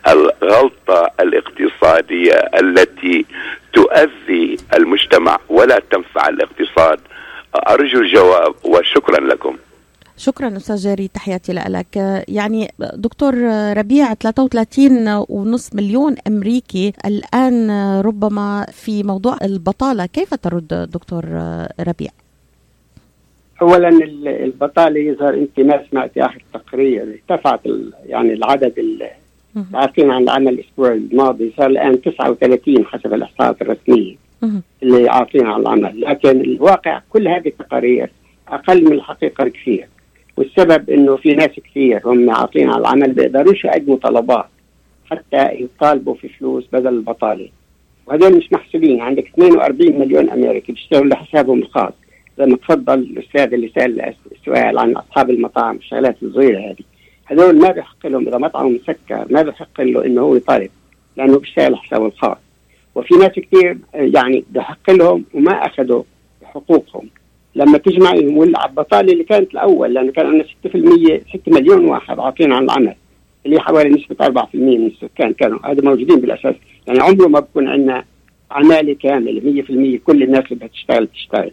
الغلطة 0.08 1.10
الاقتصادية 1.20 2.34
التي 2.34 3.26
تؤذي 3.74 4.58
المجتمع 4.74 5.40
ولا 5.50 5.82
تنفع 5.92 6.30
الاقتصاد؟ 6.30 7.00
أرجو 7.70 8.00
الجواب 8.00 8.56
وشكرا 8.64 9.20
لكم. 9.20 9.58
شكرا 10.18 10.58
أستاذ 10.58 10.76
جاري 10.76 11.08
تحياتي 11.08 11.54
لك. 11.54 12.24
يعني 12.28 12.72
دكتور 12.80 13.34
ربيع 13.78 14.14
33 14.14 15.26
ونص 15.30 15.76
مليون 15.76 16.16
أمريكي 16.28 16.94
الآن 17.06 17.72
ربما 18.02 18.66
في 18.72 19.04
موضوع 19.04 19.38
البطالة. 19.44 20.06
كيف 20.06 20.34
ترد 20.34 20.90
دكتور 20.94 21.26
ربيع؟ 21.80 22.10
اولا 23.62 23.90
البطالة 24.26 25.00
يظهر 25.00 25.34
انت 25.34 25.60
ما 25.60 25.84
سمعتي 25.92 26.26
اخر 26.26 26.44
تقرير 26.54 27.20
ارتفعت 27.30 27.60
يعني 28.06 28.34
العدد 28.34 28.74
العاقين 29.74 30.12
عن 30.12 30.24
العمل 30.24 30.48
الأسبوع 30.48 30.92
الماضي 30.92 31.54
صار 31.58 31.68
الآن 31.68 32.02
39 32.02 32.86
حسب 32.86 33.14
الأحصاءات 33.14 33.62
الرسمية 33.62 34.16
اللي 34.84 35.10
عاطين 35.10 35.46
عن 35.46 35.62
العمل. 35.62 36.02
لكن 36.02 36.42
الواقع 36.42 37.02
كل 37.10 37.28
هذه 37.28 37.48
التقارير 37.48 38.12
أقل 38.48 38.86
من 38.86 38.94
الحقيقة 38.94 39.44
بكثير. 39.44 39.88
والسبب 40.38 40.90
إنه 40.90 41.16
في 41.16 41.36
ناس 41.36 41.50
كثير 41.50 42.02
هم 42.06 42.30
عاطين 42.30 42.70
على 42.70 42.82
العمل 42.82 43.14
بيقدروش 43.14 43.66
يقدموا 43.66 43.98
طلبات 43.98 44.46
حتى 45.12 45.62
يطالبوا 45.62 46.14
في 46.14 46.30
فلوس 46.30 46.68
بدل 46.74 46.88
البطالة. 46.88 47.50
وهذول 48.08 48.38
مش 48.38 48.54
محسوبين. 48.54 49.02
عندك 49.02 49.28
42 49.28 50.00
مليون 50.00 50.30
أمريكي 50.30 50.72
بيشتغلوا 50.72 51.08
لحسابهم 51.08 51.60
الخاص. 51.60 51.94
زي 52.38 52.46
ما 52.46 52.58
تفضل 52.58 53.00
الأستاذ 53.00 53.54
اللي 53.54 53.72
سأل 53.76 54.14
السؤال 54.32 54.80
عن 54.80 54.92
أصحاب 54.92 55.30
المطاعم 55.30 55.76
الشغلات 55.76 56.24
الصغيره 56.24 56.60
هذه 56.60 56.84
هذول 57.26 57.60
ما 57.60 57.72
بيحق 57.72 58.08
لهم 58.08 58.28
إذا 58.28 58.38
مطعم 58.38 58.76
مسكر 58.76 59.26
ما 59.30 59.42
بيحق 59.42 59.82
له 59.82 60.06
إنه 60.06 60.22
هو 60.22 60.36
يطالب 60.36 60.70
لأنه 61.18 61.40
بيشتغل 61.40 61.78
حسابه 61.78 62.06
الخاص. 62.06 62.38
وفي 62.96 63.16
ناس 63.16 63.32
كثير 63.32 63.78
يعني 63.94 64.44
بحق 64.52 64.92
لهم 64.92 65.26
وما 65.34 65.66
أخذوا 65.66 66.04
حقوقهم 66.44 67.10
لما 67.58 67.78
تجمعيهم 67.78 68.38
والبطاله 68.38 69.14
اللي 69.14 69.24
كانت 69.24 69.54
الأول 69.54 69.94
لأنه 69.94 70.12
كان 70.12 70.26
عندنا 70.26 70.44
6% 70.44 71.22
6 71.34 71.42
مليون 71.48 71.86
واحد 71.86 72.20
عاطين 72.20 72.54
عن 72.54 72.64
العمل 72.64 72.96
اللي 73.46 73.60
حوالي 73.60 73.90
نسبة 73.90 74.26
4% 74.26 74.46
من 74.54 74.88
السكان 74.88 75.34
كانوا 75.34 75.60
هذا 75.64 75.82
موجودين 75.82 76.20
بالأساس. 76.20 76.56
يعني 76.88 77.00
عمره 77.00 77.28
ما 77.28 77.40
بكون 77.40 77.68
عندنا 77.68 78.06
عمالة 78.52 78.94
كاملة 78.94 79.64
100% 80.00 80.00
كل 80.06 80.24
الناس 80.24 80.44
اللي 80.52 80.68
بتشتغل 80.68 81.08
تشتغل. 81.08 81.52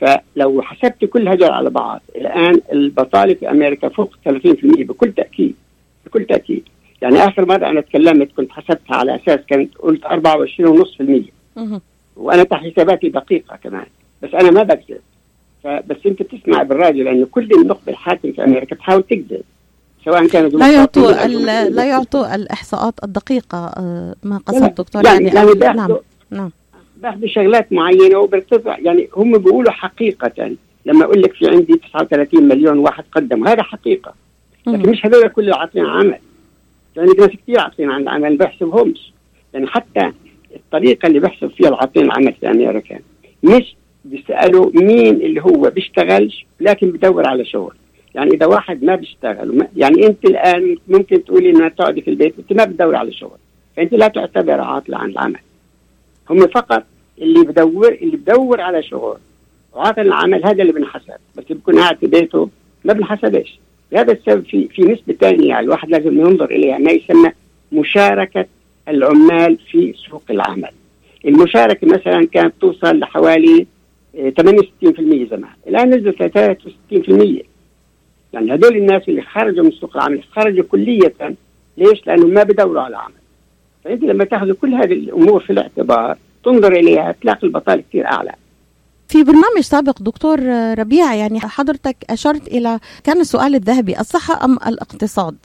فلو 0.00 0.62
حسبت 0.62 1.04
كل 1.04 1.28
هذول 1.28 1.50
على 1.50 1.70
بعض 1.70 2.00
الآن 2.16 2.60
البطالة 2.72 3.34
في 3.34 3.50
أمريكا 3.50 3.88
فوق 3.88 4.14
30% 4.28 4.32
بكل 4.62 5.12
تأكيد 5.12 5.54
بكل 6.06 6.24
تأكيد. 6.24 6.62
يعني 7.02 7.16
آخر 7.16 7.46
مرة 7.46 7.66
أنا 7.66 7.80
تكلمت 7.80 8.32
كنت 8.36 8.50
حسبتها 8.50 8.96
على 8.96 9.14
أساس 9.14 9.40
كنت 9.50 9.78
قلت 9.78 10.04
24.5% 10.04 11.62
وأنا 12.16 12.46
حساباتي 12.52 13.08
دقيقة 13.08 13.56
كمان 13.56 13.86
بس 14.22 14.34
أنا 14.34 14.50
ما 14.50 14.62
بكذب. 14.62 15.00
فبس 15.68 15.96
انت 16.06 16.22
تسمع 16.22 16.62
بالراديو 16.62 17.04
لأنه 17.04 17.26
كل 17.30 17.48
النخبه 17.52 17.92
الحاكم 17.92 18.32
في 18.32 18.44
أمريكا 18.44 18.76
تحاول 18.76 19.02
تكذب 19.02 19.42
سواء 20.04 20.26
كانوا 20.26 20.48
لا 20.48 20.72
يعطوا 20.72 21.12
لا 21.68 21.84
يعطوا 21.84 22.34
الإحصاءات 22.34 22.94
الدقيقة 23.04 23.72
ما 24.22 24.40
قصد 24.46 24.74
دكتور 24.74 25.06
يعني, 25.06 25.26
يعني, 25.26 25.50
يعني 25.60 25.76
نعم 25.76 25.96
نعم. 26.30 26.50
باخذوا 26.96 27.28
شغلات 27.28 27.72
معينة 27.72 28.18
وبرتفع 28.18 28.78
يعني 28.78 29.08
هم 29.16 29.38
بيقولوا 29.38 29.70
حقيقة. 29.70 30.56
لما 30.86 31.04
أقول 31.04 31.22
لك 31.22 31.32
في 31.32 31.48
عندي 31.48 31.76
39 31.92 32.48
مليون 32.48 32.78
واحد 32.78 33.04
قدموا 33.12 33.48
هذا 33.48 33.62
حقيقة. 33.62 34.14
لكن 34.66 34.90
مش 34.90 35.06
هذول 35.06 35.28
كله 35.28 35.56
عاطلين 35.56 35.86
عمل. 35.86 36.18
يعني 36.96 37.10
ناس 37.18 37.28
كثير 37.28 37.60
عاطلين 37.60 37.90
عن 37.90 38.02
العمل 38.02 38.36
بحسبهمش. 38.36 39.12
يعني 39.54 39.66
حتى 39.66 40.12
الطريقة 40.56 41.06
اللي 41.06 41.20
بحسب 41.20 41.50
فيها 41.50 41.68
العاطلين 41.68 42.06
العمل 42.06 42.34
في 42.40 42.50
أمريكا 42.50 42.98
مش 43.42 43.76
بيسألوا 44.10 44.70
مين 44.74 45.14
اللي 45.14 45.42
هو 45.42 45.70
بيشتغلش 45.70 46.46
لكن 46.60 46.90
بدور 46.90 47.26
على 47.26 47.44
شغل. 47.44 47.74
يعني 48.14 48.30
إذا 48.30 48.46
واحد 48.46 48.84
ما 48.84 48.94
بيشتغل 48.94 49.66
يعني 49.76 50.06
أنت 50.06 50.24
الآن 50.24 50.76
ممكن 50.88 51.24
تقولي 51.24 51.50
إنها 51.50 51.68
تقعدي 51.68 52.02
في 52.02 52.10
البيت 52.10 52.34
أنت 52.38 52.52
ما 52.52 52.64
بتدوري 52.64 52.96
على 52.96 53.12
شغل. 53.12 53.38
فأنت 53.76 53.94
لا 53.94 54.08
تعتبر 54.08 54.60
عاطله 54.60 54.98
عن 54.98 55.10
العمل. 55.10 55.40
هم 56.30 56.46
فقط 56.46 56.84
اللي 57.18 57.40
بدور 57.40 57.92
اللي 57.92 58.16
بدور 58.16 58.60
على 58.60 58.82
شغل. 58.82 59.18
وعاطل 59.74 60.02
العمل 60.02 60.44
هذا 60.44 60.62
اللي 60.62 60.72
بنحسب. 60.72 61.18
بس 61.36 61.44
بيكون 61.44 61.78
قاعد 61.78 61.96
في 61.96 62.06
بيته 62.06 62.48
ما 62.84 62.92
بنحسبش. 62.92 63.58
لهذا 63.92 64.12
السبب 64.12 64.44
في 64.44 64.68
في 64.68 64.82
نسبة 64.82 65.14
ثانية 65.20 65.48
يعني 65.48 65.64
الواحد 65.64 65.90
لازم 65.90 66.20
ينظر 66.20 66.44
إليها 66.44 66.78
ما 66.78 66.90
يسمى 66.90 67.30
مشاركة 67.72 68.46
العمال 68.88 69.58
في 69.70 69.94
سوق 70.10 70.22
العمل. 70.30 70.70
المشاركة 71.24 71.86
مثلا 71.86 72.26
كانت 72.32 72.54
توصل 72.60 72.98
لحوالي 72.98 73.66
68% 74.18 75.30
زمان. 75.30 75.50
الآن 75.68 75.88
نزلت 75.94 76.22
ل 76.22 76.30
63% 76.30 77.42
يعني 78.32 78.52
هذول 78.52 78.76
الناس 78.76 79.08
اللي 79.08 79.22
خرجوا 79.22 79.64
من 79.64 79.70
سوق 79.70 79.96
العمل 79.96 80.22
خرجوا 80.32 80.64
كلية. 80.64 81.14
ليش؟ 81.76 82.06
لأنهم 82.06 82.30
ما 82.30 82.42
بدوروا 82.42 82.82
على 82.82 82.96
عمل 82.96 83.14
فأنت 83.84 84.02
لما 84.02 84.24
تاخذ 84.24 84.52
كل 84.52 84.74
هذه 84.74 84.92
الأمور 84.92 85.40
في 85.40 85.50
الاعتبار 85.50 86.18
تنظر 86.44 86.72
إليها 86.72 87.14
تلاقي 87.22 87.46
البطالة 87.46 87.82
كثير 87.88 88.06
أعلى. 88.06 88.32
في 89.08 89.22
برنامج 89.22 89.60
سابق 89.60 90.02
دكتور 90.02 90.40
ربيع 90.78 91.14
يعني 91.14 91.40
حضرتك 91.40 91.96
أشرت 92.10 92.48
إلى 92.48 92.78
كان 93.04 93.20
السؤال 93.20 93.54
الذهبي 93.54 94.00
الصحة 94.00 94.44
أم 94.44 94.58
الاقتصاد؟ 94.66 95.36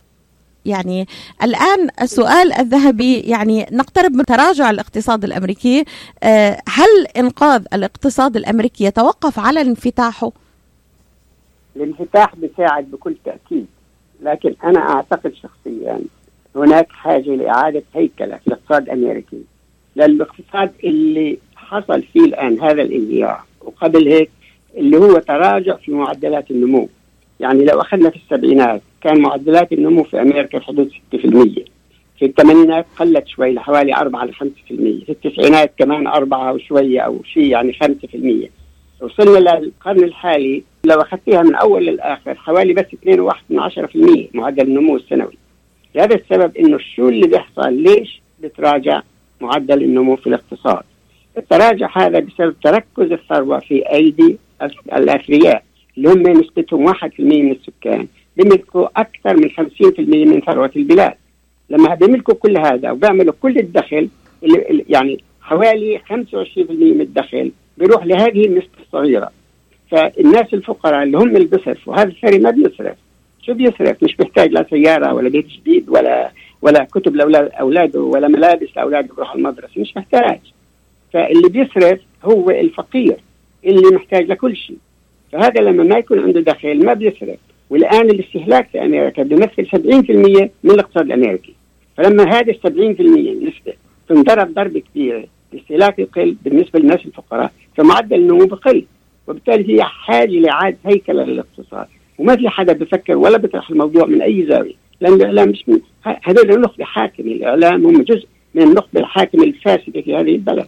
يعني 0.66 1.08
الآن 1.44 1.90
السؤال 2.02 2.54
الذهبي 2.54 3.20
يعني 3.20 3.66
نقترب 3.72 4.12
من 4.12 4.26
تراجع 4.26 4.70
الاقتصاد 4.70 5.24
الأمريكي 5.24 5.86
هل 6.70 7.08
إنقاذ 7.18 7.66
الاقتصاد 7.74 8.36
الأمريكي 8.38 8.84
يتوقف 8.84 9.40
على 9.40 9.62
انفتاحه؟ 9.62 10.32
الانفتاح 11.76 12.36
بيساعد 12.36 12.92
بكل 12.92 13.16
تأكيد 13.26 13.66
لكن 14.22 14.56
أنا 14.64 14.80
أعتقد 14.80 15.34
شخصيا 15.34 16.00
هناك 16.56 16.88
حاجة 16.92 17.30
لإعادة 17.36 17.84
هيكلة 17.96 18.38
في 18.38 18.48
الاقتصاد 18.48 18.82
الأمريكي 18.82 19.42
لأن 19.96 20.12
الاقتصاد 20.12 20.72
اللي 20.84 21.38
حصل 21.56 22.04
فيه 22.04 22.22
الآن 22.22 22.62
هذا 22.62 22.82
الانهيار 22.82 23.44
وقبل 23.62 24.08
هيك 24.08 24.30
اللي 24.78 24.98
هو 24.98 25.20
تراجع 25.20 25.76
في 25.76 25.92
معدلات 25.92 26.52
النمو. 26.52 26.90
يعني 27.40 27.66
لو 27.66 27.82
أخذنا 27.82 28.10
في 28.10 28.16
السبعينات 28.16 28.82
كان 29.04 29.22
معدلات 29.22 29.74
النمو 29.74 30.04
في 30.04 30.22
أمريكا 30.22 30.60
في 30.60 30.66
حدود 30.66 30.90
6% 30.90 30.94
في 32.20 32.26
الثمانينات 32.26 32.86
قلت 33.00 33.28
شوي 33.28 33.54
لحوالي 33.54 33.96
4 33.96 34.26
ل 34.26 34.34
5% 34.34 34.38
في 34.68 35.06
التسعينات 35.10 35.74
كمان 35.78 36.08
4 36.08 36.54
وشوية 36.54 37.00
أو 37.00 37.24
شيء 37.24 37.44
يعني 37.44 37.74
5% 37.74 38.50
وصلنا 39.04 39.60
للقرن 39.60 40.04
الحالي 40.04 40.64
لو 40.86 41.02
أخذتيها 41.02 41.42
من 41.42 41.56
أول 41.56 41.86
للآخر 41.86 42.36
حوالي 42.36 42.74
بس 42.74 42.86
2.1% 42.86 43.16
معدل 44.34 44.64
النمو 44.64 44.96
السنوي. 44.96 45.38
لهذا 45.96 46.16
السبب 46.16 46.58
إنه 46.58 46.78
شو 46.96 47.10
اللي 47.10 47.28
بيحصل؟ 47.28 47.74
ليش 47.74 48.22
بتراجع 48.44 49.02
معدل 49.42 49.84
النمو 49.84 50.16
في 50.16 50.28
الاقتصاد؟ 50.28 50.84
التراجع 51.38 51.90
هذا 51.98 52.20
بسبب 52.20 52.56
تركز 52.64 53.12
الثروة 53.12 53.60
في 53.60 53.92
أيدي 53.94 54.38
الأثرياء 54.94 55.64
اللي 55.98 56.10
هم 56.10 56.28
نسبتهم 56.28 56.94
1% 56.94 56.96
من 57.20 57.52
السكان. 57.52 58.08
بيملكوا 58.38 58.88
أكثر 59.02 59.38
من 59.38 59.50
50% 59.50 60.00
من 60.00 60.42
ثروة 60.42 60.72
البلاد. 60.76 61.14
لما 61.70 61.96
بيملكوا 61.96 62.34
كل 62.34 62.58
هذا 62.58 62.92
وبيعملوا 62.92 63.34
كل 63.42 63.58
الدخل 63.58 64.10
اللي 64.44 64.86
يعني 64.90 65.24
حوالي 65.42 66.00
25% 66.00 66.06
من 66.70 67.02
الدخل 67.02 67.52
بيروح 67.78 68.06
لهذه 68.06 68.46
النسبة 68.46 68.70
الصغيرة. 68.86 69.32
فالناس 69.92 70.54
الفقراء 70.54 71.04
اللي 71.04 71.18
هم 71.18 71.36
اللي 71.36 71.48
بيصرفوا 71.48 71.96
هذا 71.96 72.10
الثري 72.10 72.40
ما 72.40 72.50
بيصرف. 72.50 72.96
شو 73.46 73.54
بيصرف؟ 73.54 74.04
مش 74.04 74.16
بيحتاج 74.16 74.52
لا 74.52 74.66
سيارة 74.70 75.14
ولا 75.14 75.30
بيت 75.30 75.48
جديد 75.48 75.90
ولا 75.90 76.32
ولا 76.62 76.84
كتب 76.84 77.16
لاولاد 77.16 77.50
أولاده 77.60 78.02
ولا 78.02 78.28
ملابس 78.28 78.68
لأولاده 78.76 79.14
بيروحوا 79.14 79.36
المدرسة 79.36 79.82
مش 79.82 79.98
محتاج. 79.98 80.40
فاللي 81.14 81.50
بيصرف 81.50 82.00
هو 82.24 82.50
الفقير 82.50 83.18
اللي 83.66 83.96
محتاج 83.96 84.30
لكل 84.30 84.56
شيء. 84.56 84.78
فهذا 85.32 85.62
لما 85.62 85.84
ما 85.84 85.98
يكون 85.98 86.20
عنده 86.20 86.42
دخل 86.42 86.86
ما 86.86 86.94
بيصرف. 86.94 87.38
والآن 87.70 88.10
الاستهلاك 88.10 88.70
في 88.70 88.86
أمريكا 88.86 89.24
بيمثل 89.24 89.68
70% 89.68 89.76
من 90.64 90.72
الاقتصاد 90.72 91.06
الأمريكي. 91.06 91.54
فلما 91.98 92.24
هذا 92.24 92.52
ال 92.52 92.60
70% 92.64 92.68
نسبه 93.48 93.74
تنضرب 94.10 94.54
ضربه 94.54 94.80
كبيره 94.80 95.24
الاستهلاك 95.54 96.00
يقل 96.00 96.36
بالنسبة 96.44 96.80
للناس 96.80 97.06
الفقراء 97.06 97.52
فمعدل 97.78 98.16
النمو 98.16 98.46
بقل 98.46 98.86
وبالتالي 99.28 99.74
هي 99.74 99.84
حاجة 99.84 100.32
لإعادة 100.32 100.78
هيكلة 100.86 101.24
للاقتصاد. 101.24 101.88
وما 102.18 102.36
في 102.36 102.50
حدا 102.50 102.74
بفكر 102.74 103.18
ولا 103.18 103.38
بيطرح 103.38 103.70
الموضوع 103.70 104.06
من 104.06 104.22
أي 104.22 104.46
زاوية. 104.50 104.74
لأن 105.02 105.14
الإعلام 105.14 105.50
مش 105.50 105.66
هذول 106.24 106.52
النخبه 106.52 106.86
حاكمة 106.86 107.32
الإعلام 107.32 107.86
هم 107.86 108.02
جزء 108.02 108.28
من 108.56 108.62
النخبة 108.62 109.00
الحاكمة 109.00 109.44
الفاسدة 109.44 110.02
في 110.02 110.16
هذه 110.16 110.36
البلد. 110.36 110.68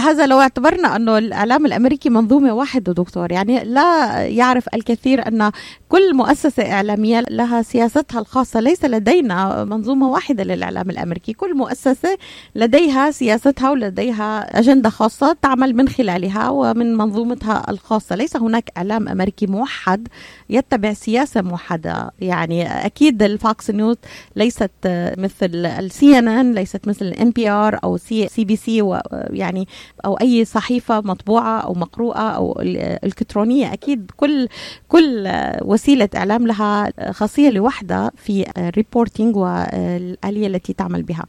هذا 0.00 0.26
لو 0.26 0.40
اعتبرنا 0.40 0.96
أنه 0.96 1.18
الإعلام 1.18 1.66
الأمريكي 1.66 2.10
منظومة 2.10 2.52
واحدة 2.52 2.92
دكتور 2.92 3.32
يعني 3.32 3.64
لا 3.64 4.16
يعرف 4.26 4.64
الكثير 4.74 5.28
أن 5.28 5.50
كل 5.88 6.14
مؤسسة 6.14 6.72
إعلامية 6.72 7.24
لها 7.30 7.62
سياستها 7.62 8.20
الخاصة 8.20 8.60
ليس 8.60 8.84
لدينا 8.84 9.64
منظومة 9.64 10.08
واحدة 10.08 10.44
للإعلام 10.44 10.90
الأمريكي. 10.90 11.32
كل 11.32 11.56
مؤسسة 11.56 12.18
لديها 12.54 13.10
سياستها 13.10 13.70
ولديها 13.70 14.58
أجندة 14.58 14.90
خاصة 14.90 15.36
تعمل 15.42 15.76
من 15.76 15.88
خلالها 15.88 16.48
ومن 16.48 16.96
منظومتها 16.96 17.70
الخاصة. 17.70 18.16
ليس 18.16 18.36
هناك 18.36 18.70
إعلام 18.76 19.08
أمريكي 19.08 19.46
موحد 19.46 20.08
يتبع 20.50 20.92
سياسة 20.92 21.42
موحدة. 21.42 22.10
يعني 22.20 22.86
أكيد 22.86 23.22
الـ 23.22 23.34
Fox 23.34 23.70
News 23.70 23.96
ليست 24.36 24.70
مثل 25.18 25.66
الـ 25.66 26.18
CNN 26.18 26.54
ليست 26.54 26.88
مثل 26.88 27.04
الـ 27.04 27.30
NPR 27.30 27.78
أو 27.84 27.96
CBC 27.96 28.98
يعني 29.30 29.68
أو 30.04 30.14
أي 30.14 30.44
صحيفة 30.44 31.00
مطبوعة 31.00 31.60
أو 31.60 31.74
مقروءة 31.74 32.18
أو 32.18 32.60
الكترونيه 33.04 33.72
أكيد 33.72 34.10
كل 34.16 34.48
كل 34.88 35.28
وسيلة 35.62 36.08
إعلام 36.16 36.46
لها 36.46 36.92
خاصية 37.12 37.50
لوحدها 37.50 38.10
في 38.16 38.46
الـ 38.58 38.66
reporting 38.66 39.36
والآلية 39.36 40.46
التي 40.46 40.72
تعمل 40.72 41.02
بها. 41.02 41.24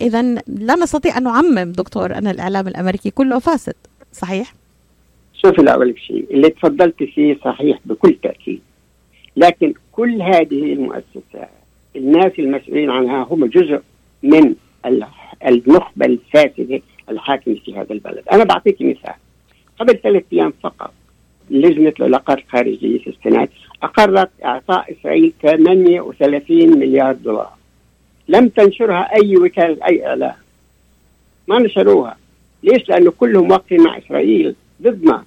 اذا 0.00 0.22
لا 0.46 0.74
نستطيع 0.74 1.18
أن 1.18 1.22
نعمم 1.22 1.72
دكتور 1.72 2.18
أن 2.18 2.26
الإعلام 2.26 2.68
الأمريكي 2.68 3.10
كله 3.10 3.38
فاسد 3.38 3.74
صحيح؟ 4.12 4.54
شوفي 5.34 5.58
الأول 5.58 5.94
شيء. 5.98 6.26
اللي 6.30 6.50
تفضلت 6.50 7.02
فيه 7.02 7.38
صحيح 7.44 7.78
بكل 7.84 8.18
تأكيد. 8.22 8.60
لكن 9.36 9.74
كل 9.92 10.22
هذه 10.22 10.72
المؤسسات 10.72 11.50
الناس 11.96 12.32
المسؤولين 12.38 12.90
عنها 12.90 13.26
هم 13.30 13.46
جزء 13.46 13.80
من 14.22 14.54
النخبه 15.46 16.06
الفاسده 16.06 16.80
الحاكم 17.10 17.54
في 17.54 17.74
هذا 17.74 17.92
البلد. 17.92 18.22
أنا 18.32 18.44
بعطيك 18.44 18.76
مثال. 18.80 19.14
قبل 19.78 19.98
ثلاث 19.98 20.22
أيام 20.32 20.52
فقط 20.62 20.92
لجنة 21.50 21.92
العلاقات 22.00 22.38
الخارجية 22.38 22.98
في 22.98 23.10
السنات 23.10 23.50
أقرت 23.82 24.30
إعطاء 24.44 24.92
إسرائيل 24.92 25.32
38 25.42 26.78
مليار 26.78 27.12
دولار. 27.12 27.52
لم 28.28 28.48
تنشرها 28.48 29.14
أي 29.14 29.36
وكالة 29.36 29.86
أي 29.86 30.06
إعلام 30.06 30.34
ما 31.48 31.58
نشروها. 31.58 32.16
ليش؟ 32.62 32.88
لأنه 32.88 33.10
كلهم 33.10 33.50
واقفين 33.50 33.80
مع 33.80 33.98
إسرائيل 33.98 34.54
ضدنا 34.82 35.24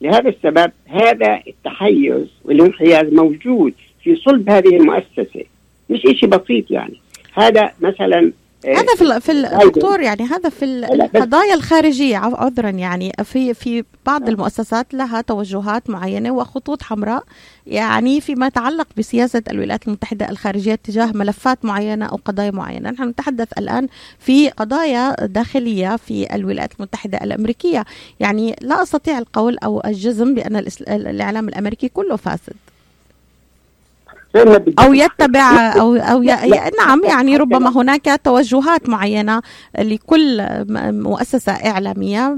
لهذا 0.00 0.28
السبب 0.28 0.72
هذا 0.86 1.40
التحيز 1.48 2.26
والانحياز 2.44 3.12
موجود 3.12 3.74
في 4.02 4.16
صلب 4.16 4.50
هذه 4.50 4.76
المؤسسة. 4.76 5.44
مش 5.90 6.00
شيء 6.00 6.28
بسيط 6.28 6.70
يعني. 6.70 7.00
هذا 7.34 7.72
مثلا 7.80 8.32
هذا 8.66 8.94
في 8.96 9.20
في 9.20 9.32
الدكتور 9.32 10.00
يعني 10.00 10.22
هذا 10.22 10.48
في 10.48 10.64
القضايا 10.64 11.54
الخارجية 11.54 12.16
عذرا 12.16 12.70
يعني. 12.70 13.12
في 13.24 13.54
في 13.54 13.84
بعض 14.06 14.28
المؤسسات 14.28 14.94
لها 14.94 15.20
توجهات 15.20 15.90
معينة 15.90 16.30
وخطوط 16.30 16.82
حمراء. 16.82 17.24
يعني 17.66 18.20
فيما 18.20 18.46
يتعلق 18.46 18.86
بسياسة 18.96 19.42
الولايات 19.50 19.88
المتحدة 19.88 20.30
الخارجية 20.30 20.74
تجاه 20.74 21.12
ملفات 21.14 21.64
معينة 21.64 22.06
أو 22.06 22.18
قضايا 22.24 22.50
معينة، 22.50 22.90
نحن 22.90 23.08
نتحدث 23.08 23.48
الآن 23.58 23.88
في 24.18 24.48
قضايا 24.48 25.26
داخلية 25.26 25.96
في 25.96 26.34
الولايات 26.34 26.72
المتحدة 26.78 27.18
الأمريكية، 27.18 27.84
يعني 28.20 28.56
لا 28.60 28.82
أستطيع 28.82 29.18
القول 29.18 29.58
أو 29.58 29.82
الجزم 29.84 30.34
بأن 30.34 30.56
الإعلام 30.88 31.48
الأمريكي 31.48 31.88
كله 31.88 32.16
فاسد. 32.16 32.56
أو 34.78 34.94
يتبع 34.94 35.72
أو 35.80 35.94
أو 35.94 36.22
ي... 36.22 36.26
نعم 36.78 37.00
يعني 37.04 37.36
ربما 37.36 37.70
هناك 37.80 38.20
توجهات 38.24 38.88
معينة 38.88 39.40
لكل 39.78 40.42
مؤسسة 40.92 41.52
إعلامية 41.52 42.36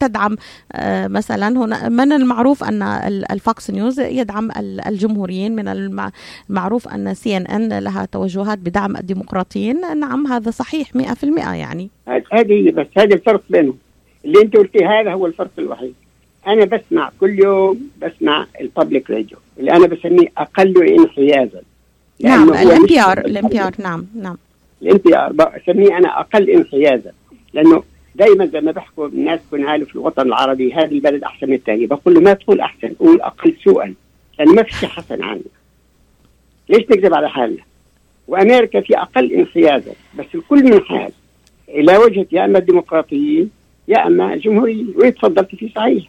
تدعم 0.00 0.36
آه، 0.72 1.08
مثلا 1.08 1.48
هنا 1.48 1.88
من 1.88 2.12
المعروف 2.12 2.64
أن 2.64 2.82
الفوكس 3.30 3.70
نيوز 3.70 4.00
يدعم 4.00 4.50
الجمهوريين 4.86 5.54
من 5.54 5.68
المعروف 6.48 6.88
أن 6.88 7.14
CNN 7.14 7.78
لها 7.78 8.04
توجهات 8.04 8.58
بدعم 8.58 8.96
الديمقراطيين. 8.96 9.98
نعم 10.00 10.26
هذا 10.26 10.50
صحيح 10.50 10.88
100% 10.96 10.98
يعني. 11.54 11.90
هذه 12.32 12.70
بس 12.70 12.86
هذا 12.96 13.14
الفرق 13.14 13.42
بينهم. 13.50 13.78
اللي 14.24 14.42
أنت 14.42 14.56
قلتيه 14.56 15.00
هذا 15.00 15.12
هو 15.12 15.26
الفرق 15.26 15.50
الوحيد. 15.58 15.94
أنا 16.46 16.64
بسمع 16.64 17.10
كل 17.20 17.38
يوم 17.38 17.90
بسمع 18.02 18.46
الـ 18.60 18.67
public 18.67 19.10
radio 19.10 19.38
اللي 19.58 19.72
أنا 19.72 19.86
بسميه 19.86 20.28
أقل 20.38 20.88
انحيازا. 20.88 21.62
نعم 22.20 22.52
الـ 22.52 22.86
NPR 22.86 23.18
الام 23.18 23.48
بي 23.48 23.60
ار 23.60 23.72
نعم 23.78 24.06
نعم. 24.14 24.36
الام 24.82 24.96
بي 24.96 25.16
ار 25.16 25.32
بسميه 25.32 25.98
أنا 25.98 26.20
أقل 26.20 26.50
انحيازا. 26.50 27.12
لأنه 27.54 27.82
دائما 28.14 28.46
زي 28.46 28.60
ما 28.60 28.72
بحكوا 28.72 29.08
الناس 29.08 29.40
كنا 29.50 29.84
في 29.84 29.94
الوطن 29.94 30.26
العربي 30.26 30.74
هذه 30.74 30.92
البلد 30.92 31.24
أحسن 31.24 31.48
من 31.48 31.54
الثانية 31.54 31.86
بقول 31.86 32.14
له 32.14 32.20
ما 32.20 32.32
تقول 32.32 32.60
أحسن 32.60 32.88
قول 32.88 33.20
أقل 33.20 33.56
سوءا. 33.64 33.94
لأنه 34.38 34.52
ما 34.52 34.62
في 34.62 34.74
شيء 34.74 34.88
حسن 34.88 35.22
عندنا 35.22 35.44
ليش 36.68 36.80
نكذب 36.80 37.14
على 37.14 37.30
حالنا؟ 37.30 37.62
وأمريكا 38.28 38.80
في 38.80 38.98
أقل 38.98 39.32
انحيازا. 39.32 39.92
بس 40.18 40.26
الكل 40.34 40.64
منحاز 40.64 41.12
إلى 41.68 41.96
وجهة 41.96 42.26
يا 42.32 42.44
أما 42.44 42.58
الديمقراطيين 42.58 43.50
يا 43.88 44.06
أما 44.06 44.34
الجمهوريين 44.34 44.94
ويتفضلت 44.96 45.54
فيه 45.54 45.70
صحيح. 45.74 46.04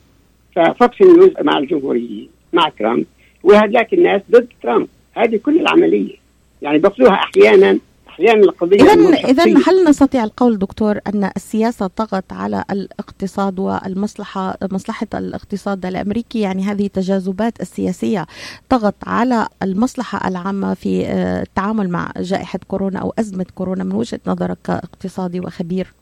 ففوكس 0.57 1.01
نيوز 1.01 1.31
مع 1.41 1.57
الجمهوريين 1.57 2.29
مع 2.53 2.69
ترامب. 2.69 3.05
وهذاك 3.43 3.93
الناس 3.93 4.21
ضد 4.31 4.47
ترامب. 4.63 4.87
هذه 5.13 5.37
كل 5.37 5.59
العملية. 5.59 6.15
يعني 6.61 6.77
بياخذوها 6.77 7.13
أحيانا 7.13 7.79
أحيانا 8.09 8.43
القضية 8.43 8.83
اذا 8.83 8.93
اذا 9.15 9.43
هل 9.43 9.89
نستطيع 9.89 10.23
القول 10.23 10.57
دكتور 10.57 10.99
أن 11.07 11.31
السياسة 11.35 11.87
طغت 11.87 12.33
على 12.33 12.63
الاقتصاد 12.71 13.59
والمصلحة 13.59 14.57
مصلحة 14.71 15.07
الاقتصاد 15.13 15.85
الأمريكي؟ 15.85 16.39
يعني 16.39 16.63
هذه 16.63 16.85
التجاذبات 16.85 17.61
السياسية 17.61 18.25
طغت 18.69 18.95
على 19.07 19.47
المصلحة 19.63 20.27
العامة 20.27 20.73
في 20.73 21.05
آه، 21.05 21.41
التعامل 21.41 21.89
مع 21.89 22.11
جائحة 22.17 22.59
كورونا 22.67 22.99
أو 22.99 23.13
أزمة 23.19 23.45
كورونا 23.55 23.83
من 23.83 23.95
وجهة 23.95 24.19
نظرك 24.27 24.57
كاقتصادي 24.63 25.39
وخبير؟ 25.39 25.93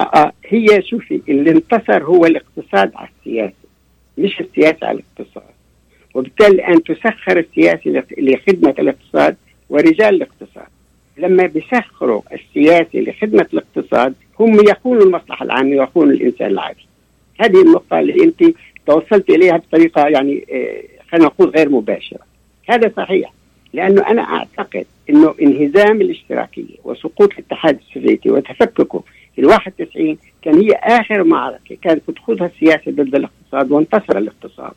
آه, 0.00 0.32
هي 0.46 0.82
شوفي 0.82 1.20
اللي 1.28 1.50
انتصر 1.50 2.04
هو 2.04 2.26
الاقتصاد 2.26 2.92
على 2.94 3.08
السياسة 3.18 3.68
مش 4.18 4.40
السياسة 4.40 4.86
على 4.86 4.98
الاقتصاد. 4.98 5.54
وبالتالي 6.14 6.54
الان 6.54 6.82
تسخر 6.82 7.38
السياسة 7.38 8.04
لخدمة 8.18 8.74
الاقتصاد 8.78 9.36
ورجال 9.70 10.14
الاقتصاد. 10.14 10.66
لما 11.18 11.46
بيسخروا 11.46 12.22
السياسي 12.32 13.00
لخدمة 13.00 13.46
الاقتصاد 13.52 14.14
هم 14.40 14.60
يخونوا 14.68 15.02
المصلحة 15.02 15.44
العامة 15.44 15.76
ويخونوا 15.76 16.12
الإنسان 16.12 16.50
العادي. 16.50 16.86
هذه 17.40 17.62
النقطة 17.62 17.98
اللي 17.98 18.24
أنت 18.24 18.44
توصلت 18.86 19.30
إليها 19.30 19.56
بطريقة 19.56 20.08
يعني 20.08 20.44
آه، 20.52 20.82
خلينا 21.10 21.26
نقول 21.26 21.48
غير 21.48 21.68
مباشرة. 21.68 22.20
هذا 22.68 22.92
صحيح 22.96 23.32
لأنه 23.72 24.06
أنا 24.06 24.22
أعتقد 24.22 24.86
إنه 25.10 25.34
انهزام 25.42 26.00
الاشتراكية 26.00 26.76
وسقوط 26.84 27.32
الاتحاد 27.32 27.78
السوفيتي 27.88 28.30
وتفككه 28.30 29.02
ال 29.38 29.46
91 29.46 30.18
كان 30.42 30.60
هي 30.60 30.70
آخر 30.72 31.24
معركة 31.24 31.76
كانت 31.82 32.10
تخوضها 32.10 32.46
السياسة 32.46 32.90
ضد 32.92 33.14
الاقتصاد 33.14 33.70
وانتصر 33.70 34.18
الاقتصاد. 34.18 34.72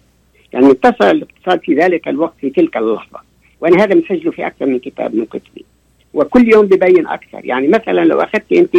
يعني 0.54 0.66
انتصر 0.66 1.12
الاقتصاد 1.12 1.62
في 1.62 1.74
ذلك 1.74 2.08
الوقت 2.08 2.34
في 2.42 2.50
تلك 2.50 2.78
اللحظة. 2.78 3.20
وأنا 3.62 3.84
هذا 3.84 3.96
مسجله 3.96 4.32
في 4.32 4.48
أكثر 4.48 4.66
من 4.66 4.80
كتاب 4.80 5.16
من 5.16 5.26
كتبي. 5.26 5.66
وكل 6.14 6.52
يوم 6.52 6.66
ببين 6.66 7.08
أكثر، 7.08 7.46
يعني 7.46 7.68
مثلا 7.68 8.06
لو 8.06 8.22
اخذت 8.22 8.52
أنت 8.52 8.76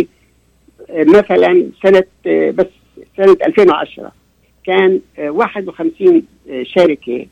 مثلا 0.90 1.66
سنة 1.82 2.04
بس 2.50 2.66
سنة 3.16 3.36
2010 3.46 4.12
كان 4.66 5.00
51 5.18 6.22
شركة 6.62 7.26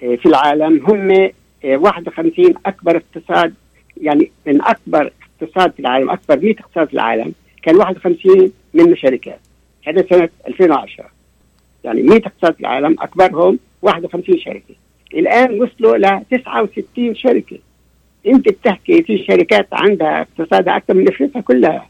في 0.00 0.26
العالم 0.26 0.86
هم 0.86 1.30
51 1.64 2.54
أكبر 2.66 2.96
اقتصاد 2.96 3.54
يعني 4.00 4.30
من 4.46 4.62
أكبر 4.62 5.12
اقتصاد 5.42 5.72
في 5.72 5.80
العالم 5.80 6.10
أكبر 6.10 6.40
100 6.40 6.54
اقتصاد 6.58 6.86
في 6.86 6.94
العالم 6.94 7.32
كان 7.64 7.76
51 7.76 8.52
منه 8.74 8.94
شركات. 8.96 9.40
هذا 9.86 10.06
سنة 10.10 10.28
2010 10.48 11.10
يعني 11.84 12.02
100 12.02 12.18
اقتصاد 12.18 12.54
العالم 12.60 12.96
أكبرهم 13.00 13.58
51 13.82 14.38
شركة. 14.38 14.74
الآن 15.14 15.62
وصلوا 15.62 15.96
ل 15.96 16.22
69 16.30 17.14
شركة. 17.14 17.58
أنت 18.26 18.48
بتحكي 18.48 19.02
في 19.02 19.18
شركات 19.18 19.68
عندها 19.72 20.20
اقتصادها 20.22 20.76
أكثر 20.76 20.94
من 20.94 21.08
أفريقيا 21.08 21.40
كلها. 21.40 21.88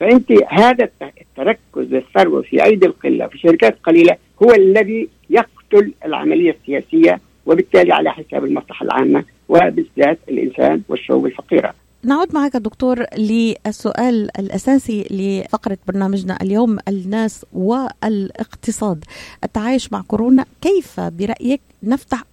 فأنت 0.00 0.32
هذا 0.48 0.88
التركز 1.02 1.94
الثروة 1.94 2.42
في 2.42 2.64
أيدي 2.64 2.86
القلة 2.86 3.26
في 3.26 3.38
شركات 3.38 3.78
قليلة 3.84 4.16
هو 4.42 4.54
الذي 4.54 5.08
يقتل 5.30 5.92
العملية 6.04 6.50
السياسية 6.50 7.20
وبالتالي 7.46 7.92
على 7.92 8.10
حساب 8.10 8.44
المصلحة 8.44 8.84
العامة 8.84 9.24
وبالذات 9.48 10.18
الإنسان 10.28 10.82
والشعوب 10.88 11.26
الفقيرة. 11.26 11.74
نعود 12.06 12.34
معك 12.34 12.56
دكتور 12.56 13.04
للسؤال 13.18 14.38
الأساسي 14.38 15.02
لفقرة 15.10 15.78
برنامجنا 15.88 16.38
اليوم 16.42 16.78
الناس 16.88 17.46
والاقتصاد. 17.52 19.04
التعايش 19.44 19.92
مع 19.92 20.02
كورونا 20.08 20.44
كيف 20.60 21.00
برأيك 21.00 21.60
نفتح 21.82 22.24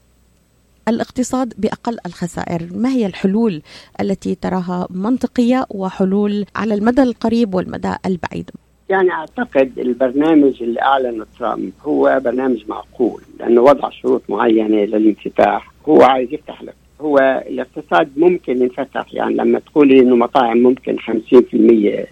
الاقتصاد 0.88 1.54
بأقل 1.58 1.98
الخسائر، 2.06 2.70
ما 2.72 2.90
هي 2.90 3.06
الحلول 3.06 3.62
التي 4.02 4.36
تراها 4.36 4.88
منطقية 4.90 5.66
وحلول 5.70 6.46
على 6.56 6.74
المدى 6.74 7.04
القريب 7.04 7.56
والمدى 7.56 7.94
البعيد؟ 8.06 8.50
يعني 8.90 9.12
أعتقد 9.12 9.80
البرنامج 9.80 10.64
اللي 10.64 10.82
اعلنه 10.82 11.26
ترامب 11.40 11.72
هو 11.82 12.22
برنامج 12.24 12.64
معقول 12.68 13.22
لأنه 13.40 13.62
وضع 13.62 13.90
شروط 13.90 14.22
معينة 14.30 14.78
للانفتاح، 14.86 15.72
هو 15.90 16.02
عايز 16.02 16.34
يفتح 16.34 16.62
هو 17.02 17.44
الاقتصاد 17.50 18.10
ممكن 18.18 18.62
ينفتح 18.62 19.14
يعني 19.14 19.36
لما 19.36 19.60
تقولي 19.60 20.00
إنه 20.00 20.16
مطاعم 20.16 20.58
ممكن 20.58 20.98
50% 20.98 21.04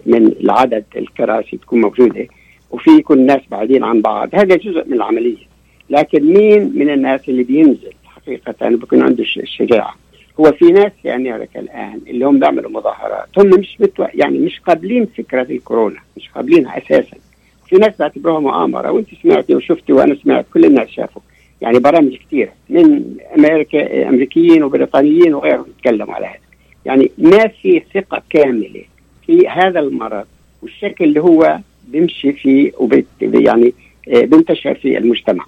من 0.06 0.28
العدد 0.42 0.86
الكراسي 0.96 1.58
تكون 1.58 1.82
موجودة 1.82 2.28
وفي 2.72 2.90
يكون 2.90 3.18
الناس 3.20 3.42
بعيدين 3.52 3.84
عن 3.84 4.02
بعض 4.02 4.30
هذا 4.34 4.56
جزء 4.56 4.88
من 4.88 4.94
العملية. 4.94 5.50
لكن 5.90 6.34
مين 6.34 6.72
من 6.76 6.90
الناس 6.90 7.30
اللي 7.30 7.44
بينزل 7.44 7.94
حقيقة؟ 8.06 8.70
بيكون 8.70 9.02
عنده 9.02 9.24
الشجاعه 9.24 9.96
هو 10.40 10.52
في 10.52 10.66
ناس 10.66 10.92
في 11.02 11.16
أمريكا 11.16 11.60
الآن 11.60 12.02
اللي 12.08 12.26
هم 12.26 12.40
بيعملوا 12.40 12.72
مظاهرات 12.72 13.28
هم 13.38 13.50
مش 13.60 13.78
بتو... 13.80 14.06
يعني 14.14 14.40
مش 14.40 14.60
قابلين 14.60 15.06
فكرة 15.06 15.42
الكورونا 15.42 16.00
مش 16.18 16.30
قابلينها 16.36 16.78
أساسا. 16.78 17.18
في 17.68 17.76
ناس 17.76 17.94
بعتبروها 18.00 18.40
مؤامره 18.40 18.92
وأنت 18.92 19.08
سمعتي 19.24 19.56
وشفتي 19.56 19.94
وأنا 19.94 20.16
سمعت 20.24 20.46
كل 20.54 20.66
الناس 20.66 20.90
شافوا. 20.90 21.22
يعني 21.62 21.80
برامج 21.80 22.16
كثيره 22.16 22.52
من 22.70 23.18
أمريكا 23.38 24.10
أمريكيين 24.10 24.64
وبريطانيين 24.64 25.34
وغيرهم 25.34 25.66
يتكلموا 25.78 26.14
على 26.14 26.26
هذا. 26.26 26.40
يعني 26.86 27.12
ما 27.18 27.48
في 27.48 27.82
ثقة 27.94 28.22
كاملة 28.30 28.84
في 29.26 29.48
هذا 29.48 29.80
المرض 29.80 30.26
والشكل 30.62 31.06
اللي 31.06 31.22
هو 31.22 31.60
بيمشي 31.88 32.34
فيه 32.34 32.72
وبيت 32.78 33.06
يعني 33.22 33.74
آه، 34.08 34.22
بينتشر 34.22 34.74
في 34.74 34.98
المجتمع. 34.98 35.46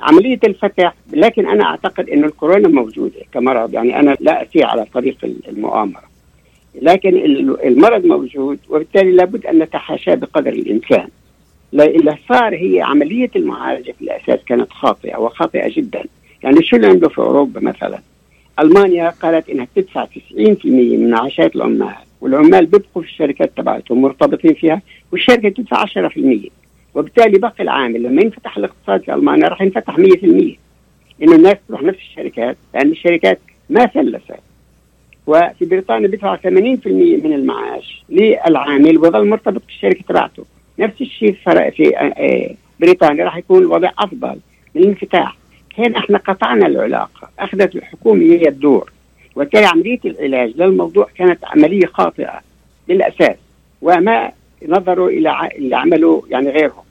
عملية 0.00 0.38
الفتح 0.44 0.94
لكن 1.12 1.46
أنا 1.46 1.64
أعتقد 1.64 2.10
أن 2.10 2.24
الكورونا 2.24 2.68
موجودة 2.68 3.20
كمرض. 3.32 3.74
يعني 3.74 4.00
أنا 4.00 4.16
لا 4.20 4.42
أسير 4.42 4.66
على 4.66 4.84
طريق 4.94 5.16
المؤامرة. 5.48 6.02
لكن 6.82 7.16
المرض 7.64 8.04
موجود 8.04 8.58
وبالتالي 8.68 9.12
لابد 9.12 9.46
أن 9.46 9.58
نتحاشاه 9.58 10.14
بقدر 10.14 10.52
الإمكان. 10.52 11.08
اللي 11.74 12.16
صار 12.28 12.54
هي 12.54 12.82
عملية 12.82 13.30
المعالجة 13.36 13.92
في 13.92 14.02
الأساس 14.02 14.44
كانت 14.46 14.72
خاطئة 14.72 15.16
وخاطئة 15.16 15.72
جدا. 15.76 16.04
يعني 16.42 16.62
شو 16.62 16.76
اللي 16.76 16.86
عملوا 16.86 17.08
في 17.08 17.18
أوروبا 17.18 17.60
مثلا؟ 17.60 17.98
ألمانيا 18.60 19.10
قالت 19.10 19.48
إنها 19.48 19.66
تدفع 19.76 20.04
90% 20.04 20.08
من 20.64 21.10
معاشات 21.10 21.56
العمال 21.56 21.94
والعمال 22.20 22.66
بيبقوا 22.66 23.02
في 23.02 23.08
الشركات 23.08 23.52
تبعتهم 23.56 24.02
مرتبطين 24.02 24.54
فيها 24.54 24.82
والشركة 25.12 25.48
تدفع 25.48 25.84
10% 25.84 26.50
وبالتالي 26.94 27.38
باقي 27.38 27.62
العامل 27.64 28.02
لما 28.02 28.22
ينفتح 28.22 28.56
الاقتصاد 28.56 29.02
في 29.02 29.14
ألمانيا 29.14 29.48
راح 29.48 29.62
ينفتح 29.62 29.96
100% 29.96 30.00
إنه 31.22 31.36
الناس 31.36 31.56
تروح 31.68 31.82
نفس 31.82 31.98
الشركات 31.98 32.56
لأن 32.74 32.90
الشركات 32.90 33.38
ما 33.70 33.86
فلست 33.86 34.34
وفي 35.26 35.64
بريطانيا 35.64 36.08
بيدفع 36.08 36.36
80% 36.36 36.46
من 36.46 37.32
المعاش 37.32 38.04
للعامل 38.08 38.98
ويظل 38.98 39.28
مرتبط 39.28 39.62
بالشركة 39.66 40.04
تبعته. 40.08 40.44
نفس 40.78 41.00
الشيء 41.00 41.32
في 41.70 41.96
آه، 41.96 42.00
آه، 42.00 42.54
بريطانيا 42.80 43.24
راح 43.24 43.36
يكون 43.36 43.58
الوضع 43.58 43.90
أفضل 43.98 44.36
الانفتاح. 44.76 45.36
هنا 45.78 45.98
إحنا 45.98 46.18
قطعنا 46.18 46.66
العلاقة 46.66 47.28
أخذت 47.38 47.76
الحكومة 47.76 48.22
هي 48.22 48.48
الدور. 48.48 48.92
وبالتالي 49.36 49.66
عملية 49.66 50.00
العلاج 50.04 50.52
للموضوع 50.56 51.08
كانت 51.16 51.44
عملية 51.44 51.86
خاطئة 51.86 52.40
بالاساس 52.88 53.36
وما 53.82 54.32
نظروا 54.66 55.08
إلى 55.08 55.48
اللي 55.58 55.76
عملوا 55.76 56.22
يعني 56.30 56.50
غيرهم 56.50 56.84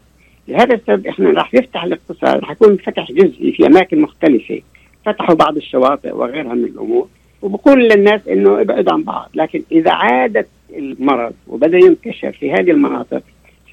لهذا 0.48 0.74
السبب 0.74 1.08
إحنا 1.08 1.30
راح 1.30 1.54
يفتح 1.54 1.84
الاقتصاد 1.84 2.40
راح 2.40 2.52
يكون 2.52 2.78
فتح 2.78 3.12
جزئي 3.12 3.52
في 3.52 3.68
أماكن 3.68 4.02
مختلفة. 4.02 4.62
فتحوا 5.06 5.36
بعض 5.36 5.58
الشواطئ 5.58 6.16
وغيرها 6.16 6.54
من 6.54 6.64
الأمور. 6.64 7.08
وبقول 7.42 7.84
للناس 7.84 8.28
إنه 8.28 8.62
ابعدوا 8.62 8.94
عن 8.94 9.04
بعض 9.04 9.30
لكن 9.34 9.64
إذا 9.72 9.92
عادت 9.92 10.48
المرض 10.76 11.34
وبدأ 11.48 11.78
ينتشر 11.78 12.32
في 12.32 12.52
هذه 12.52 12.72
المناطق 12.72 13.24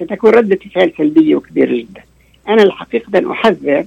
ستكون 0.01 0.31
ردة 0.31 0.59
الفعل 0.65 0.93
سلبية 0.97 1.35
وكبيرة 1.35 1.75
جدا. 1.75 2.01
أنا 2.47 2.63
الحقيقة 2.63 3.31
أحذر 3.31 3.85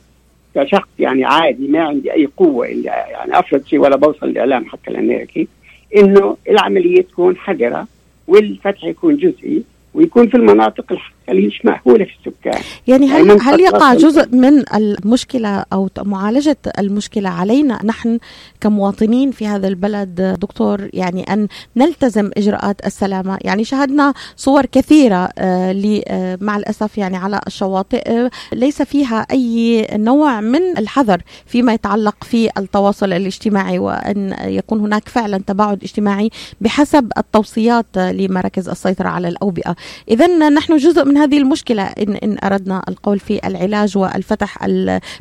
كشخص 0.55 0.89
يعني 0.99 1.25
عادي 1.25 1.69
ما 1.69 1.83
عندي 1.83 2.13
أي 2.13 2.29
قوة 2.37 2.69
اللي 2.69 2.89
يعني 2.89 3.39
أفرض 3.39 3.65
شيء 3.67 3.79
ولا 3.79 3.97
بوصل 3.97 4.27
الاعلام 4.27 4.65
حتى 4.67 4.91
الأمريكي 4.91 5.49
إنه 5.97 6.37
العملية 6.49 7.03
تكون 7.03 7.37
حذرة 7.37 7.87
والفتح 8.29 8.85
يكون 8.85 9.17
جزئي 9.17 9.63
ويكون 9.95 10.29
في 10.29 10.37
المناطق 10.37 10.93
مش 11.33 11.65
مأهولة 11.65 12.05
في 12.05 12.11
السكان. 12.29 12.63
يعني 12.87 13.07
هل 13.07 13.27
يعني 13.27 13.41
هل 13.41 13.61
يقع 13.61 13.95
جزء 13.95 14.29
من 14.37 14.65
المشكلة 14.75 15.65
أو 15.73 15.89
معالجة 15.99 16.57
المشكلة 16.79 17.29
علينا 17.29 17.81
نحن 17.85 18.19
كمواطنين 18.61 19.31
في 19.31 19.47
هذا 19.47 19.69
البلد 19.69 20.37
دكتور؟ 20.41 20.89
يعني 20.93 21.23
أن 21.23 21.49
نلتزم 21.77 22.31
إجراءات 22.37 22.87
السلامة. 22.87 23.39
يعني 23.43 23.65
شاهدنا 23.65 24.15
صور 24.37 24.67
كثيرة 24.67 25.29
آه، 25.39 26.03
آه، 26.09 26.39
مع 26.41 26.57
الأسف 26.57 26.99
يعني 26.99 27.17
على 27.17 27.41
الشواطئ 27.47 28.11
آه، 28.11 28.31
ليس 28.53 28.83
فيها 28.83 29.27
أي 29.31 29.87
نوع 29.93 30.41
من 30.41 30.79
الحذر 30.79 31.23
فيما 31.47 31.73
يتعلق 31.73 32.25
في 32.25 32.51
التواصل 32.59 33.13
الاجتماعي 33.13 33.79
وأن 33.79 34.37
يكون 34.45 34.81
هناك 34.81 35.09
فعلا 35.09 35.39
تباعد 35.47 35.83
اجتماعي 35.83 36.31
بحسب 36.61 37.13
التوصيات 37.19 37.87
لمراكز 37.97 38.69
السيطرة 38.69 39.09
على 39.09 39.29
الأوبئة. 39.29 39.77
إذا 40.11 40.49
نحن 40.49 40.77
جزء 40.77 41.05
من 41.05 41.14
هذه 41.17 41.39
المشكلة 41.39 41.83
إن, 41.83 42.15
إن 42.15 42.37
أردنا 42.45 42.83
القول 42.89 43.19
في 43.19 43.47
العلاج 43.47 43.99
والفتح 43.99 44.67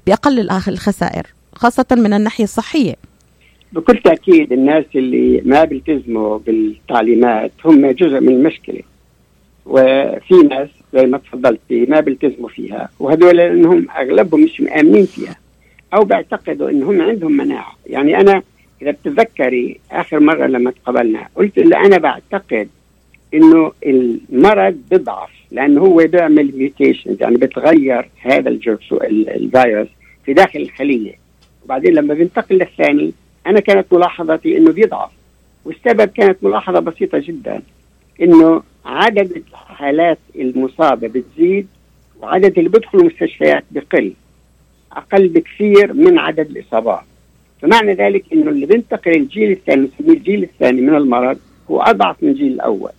بأقل 0.08 0.49
الخسائر 0.67 1.27
خاصة 1.56 1.86
من 1.91 2.13
الناحية 2.13 2.43
الصحية. 2.43 2.95
بكل 3.71 3.97
تأكيد 3.97 4.51
الناس 4.51 4.86
اللي 4.95 5.41
ما 5.45 5.63
بيلتزموا 5.63 6.38
بالتعليمات 6.38 7.51
هم 7.65 7.91
جزء 7.91 8.19
من 8.19 8.29
المشكلة. 8.29 8.82
وفي 9.65 10.36
ناس 10.49 10.69
زي 10.93 11.06
ما 11.06 11.17
تفضلتي 11.17 11.86
ما 11.86 11.99
بيلتزموا 11.99 12.49
فيها. 12.49 12.89
وهذول 12.99 13.38
لأنهم 13.38 13.88
أغلبهم 13.91 14.43
مش 14.43 14.62
مآمنين 14.62 15.06
فيها. 15.06 15.36
أو 15.93 16.03
بيعتقدوا 16.03 16.69
أنهم 16.69 17.01
عندهم 17.01 17.32
مناعة. 17.32 17.75
يعني 17.88 18.19
أنا 18.21 18.41
إذا 18.82 18.91
بتتذكري 18.91 19.79
آخر 19.91 20.19
مرة 20.19 20.47
لما 20.47 20.71
تقابلنا 20.71 21.27
قلت 21.36 21.58
اللي 21.58 21.75
أنا 21.77 21.97
بعتقد 21.97 22.67
إنه 23.34 23.71
المرض 23.86 24.77
بيضعف 24.91 25.29
لأنه 25.53 25.81
هو 25.81 25.95
بيعمل 25.95 26.51
ميوتيشن 26.57 27.17
يعني 27.19 27.35
بتغير 27.35 28.09
هذا 28.21 28.49
الفيروس 28.49 28.93
في 30.25 30.33
داخل 30.33 30.59
الخليه 30.59 31.13
وبعدين 31.65 31.93
لما 31.93 32.13
بينتقل 32.13 32.55
للثاني 32.55 33.13
أنا 33.47 33.59
كانت 33.59 33.93
ملاحظتي 33.93 34.57
إنه 34.57 34.71
بيضعف. 34.71 35.09
والسبب 35.65 36.09
كانت 36.09 36.43
ملاحظة 36.43 36.79
بسيطة 36.79 37.17
جدا 37.17 37.61
إنه 38.21 38.63
عدد 38.85 39.31
الحالات 39.31 40.19
المصابة 40.35 41.07
بتزيد 41.07 41.67
وعدد 42.21 42.57
اللي 42.57 42.69
بيدخلوا 42.69 43.03
المستشفيات 43.03 43.63
بقل 43.71 44.13
أقل 44.91 45.27
بكثير 45.27 45.93
من 45.93 46.19
عدد 46.19 46.49
الإصابات. 46.49 47.03
فمعنى 47.61 47.93
ذلك 47.93 48.23
إنه 48.33 48.51
اللي 48.51 48.65
بينتقل 48.65 49.11
الجيل 49.11 49.51
الثاني 49.51 49.89
الجيل 49.99 50.43
الثاني 50.43 50.81
من 50.81 50.95
المرض 50.95 51.37
هو 51.71 51.81
أضعف 51.81 52.23
من 52.23 52.29
الجيل 52.29 52.53
الأول. 52.53 52.91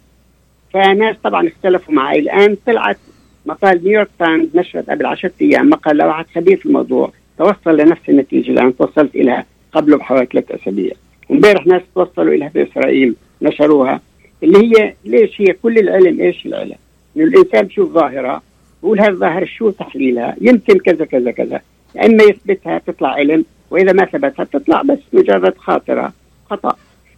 فناس 0.75 1.17
طبعا 1.25 1.49
اختلفوا 1.49 1.95
معي. 1.95 2.19
الآن 2.19 2.57
طلعت 2.67 2.99
مقال 3.47 3.85
نيويورك 3.85 4.09
تايمز 4.19 4.49
نشرت 4.55 4.91
قبل 4.91 5.07
10 5.07 5.31
أيام 5.43 5.69
مقال 5.71 5.97
لواحد 5.97 6.25
خبير 6.35 6.57
في 6.57 6.67
الموضوع. 6.67 7.13
توصل 7.39 7.77
لنفس 7.77 8.09
النتيجة 8.09 8.49
اللي 8.49 8.61
أنا 8.61 8.71
توصلت 8.71 9.15
اليها 9.17 9.47
قبله 9.73 9.97
بحوالي 9.97 10.27
ثلاث 10.27 10.51
أسابيع. 10.51 10.93
وامبارح 11.31 11.67
ناس 11.67 11.83
توصلوا 11.95 12.35
اليها 12.35 12.49
في 12.49 12.63
إسرائيل 12.63 13.15
نشروها 13.43 14.01
اللي 14.43 14.59
هي 14.59 14.95
ليش 15.05 15.41
هي 15.41 15.53
كل 15.63 15.79
العلم 15.79 16.21
إيش 16.21 16.47
العلم؟ 16.47 16.77
إنه 17.17 17.25
الإنسان 17.25 17.63
بشوف 17.63 17.93
ظاهرة 17.93 18.43
بقول 18.83 19.01
هذه 19.01 19.09
الظاهرة 19.09 19.45
شو 19.45 19.71
تحليلها؟ 19.71 20.37
يمكن 20.41 20.79
كذا 20.79 21.05
كذا 21.05 21.31
كذا. 21.31 21.61
يا 21.97 22.07
إما 22.07 22.25
يثبتها 22.25 22.79
تطلع 22.87 23.09
علم 23.09 23.45
وإذا 23.71 23.93
ما 23.93 24.05
ثبتها 24.05 24.45
تطلع 24.45 24.83
بس 24.83 24.99
مجرد 25.13 25.59
خاطرة 25.59 26.13
خطأ. 26.51 26.77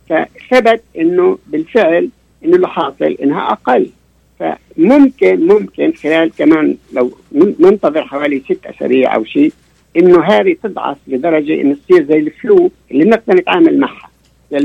فثبت 0.08 0.82
إنه 0.98 1.38
بالفعل 1.46 2.08
إنه 2.46 2.56
اللي 2.56 2.68
حاصل 2.68 3.16
إنها 3.22 3.52
أقل. 3.52 3.90
فممكن 4.38 5.46
ممكن 5.46 5.92
خلال 5.92 6.30
كمان 6.38 6.76
لو 6.92 7.10
ننتظر 7.32 8.04
حوالي 8.04 8.40
ست 8.40 8.66
أسابيع 8.66 9.14
أو 9.14 9.24
شيء 9.24 9.52
إنه 9.96 10.24
هذه 10.24 10.56
تضعف 10.62 10.96
لدرجة 11.08 11.60
إنه 11.60 11.76
تصير 11.84 12.04
زي 12.04 12.18
الفلو 12.18 12.70
اللي 12.90 13.04
بنقدر 13.04 13.34
نتعامل 13.34 13.80
معها 13.80 14.10
زي 14.50 14.56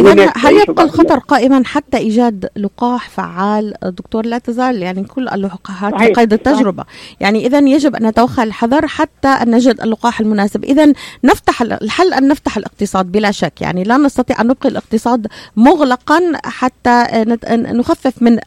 الانفلونزا 0.00 0.32
هل 0.36 0.56
يبقى 0.68 0.84
الخطر 0.84 1.18
قائما 1.18 1.62
حتى 1.64 1.96
إيجاد 1.96 2.48
لقاح 2.56 3.10
فعال؟ 3.10 3.74
دكتور 3.82 4.26
لا 4.26 4.38
تزال 4.38 4.82
يعني 4.82 5.04
كل 5.04 5.28
اللقاحات 5.28 5.94
في 5.94 6.12
قيد 6.12 6.32
التجربة. 6.32 6.84
يعني 7.20 7.46
اذا 7.46 7.58
يجب 7.58 7.96
أن 7.96 8.06
نتوخى 8.06 8.42
الحذر 8.42 8.86
حتى 8.86 9.28
أن 9.28 9.50
نجد 9.50 9.80
اللقاح 9.80 10.20
المناسب. 10.20 10.64
اذا 10.64 10.92
نفتح 11.24 11.62
الحل 11.62 12.14
أن 12.14 12.28
نفتح 12.28 12.56
الاقتصاد 12.56 13.12
بلا 13.12 13.30
شك. 13.30 13.60
يعني 13.60 13.84
لا 13.84 13.96
نستطيع 13.96 14.40
أن 14.40 14.46
نبقي 14.46 14.68
الاقتصاد 14.68 15.26
مغلقا 15.56 16.20
حتى 16.44 17.06
نخفف 17.50 18.22
من 18.22 18.38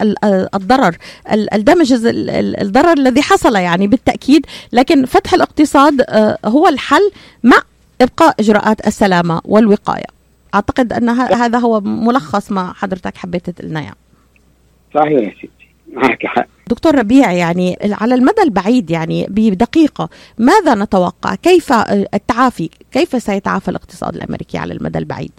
الضرر. 0.56 0.98
الدمج 1.34 1.94
الضرر 2.62 2.94
الذي 2.94 3.22
حصل 3.22 3.56
يعني 3.56 3.88
بالتأكيد. 3.88 4.46
لكن 4.74 5.06
فتح 5.06 5.34
الاقتصاد 5.34 6.02
آه، 6.02 6.38
هو 6.46 6.68
الحل 6.68 7.12
مع 7.44 7.58
إبقاء 8.02 8.36
إجراءات 8.40 8.88
السلامة 8.88 9.42
والوقاية. 9.46 10.19
أعتقد 10.56 10.94
أن 10.94 11.10
هذا 11.10 11.60
هو 11.60 11.82
ملخص 11.82 12.52
ما 12.52 12.74
حضرتك 12.74 13.18
حبيت 13.18 13.50
تقلنا 13.50 13.82
يعني. 13.82 13.98
صحيح 14.94 15.22
يا 15.22 15.34
ستي. 15.38 15.50
معك 15.94 16.26
حق. 16.26 16.48
دكتور 16.68 16.96
ربيع 16.96 17.32
يعني 17.32 17.78
على 17.84 18.16
المدى 18.16 18.42
البعيد 18.42 18.92
يعني 18.92 19.28
بدقيقة 19.30 20.10
ماذا 20.38 20.76
نتوقع؟ 20.76 21.36
كيف 21.36 21.74
التعافي؟ 22.14 22.70
كيف 22.92 23.24
سيتعافى 23.24 23.72
الاقتصاد 23.72 24.16
الأمريكي 24.16 24.58
على 24.58 24.74
المدى 24.74 25.00
البعيد؟ 25.00 25.32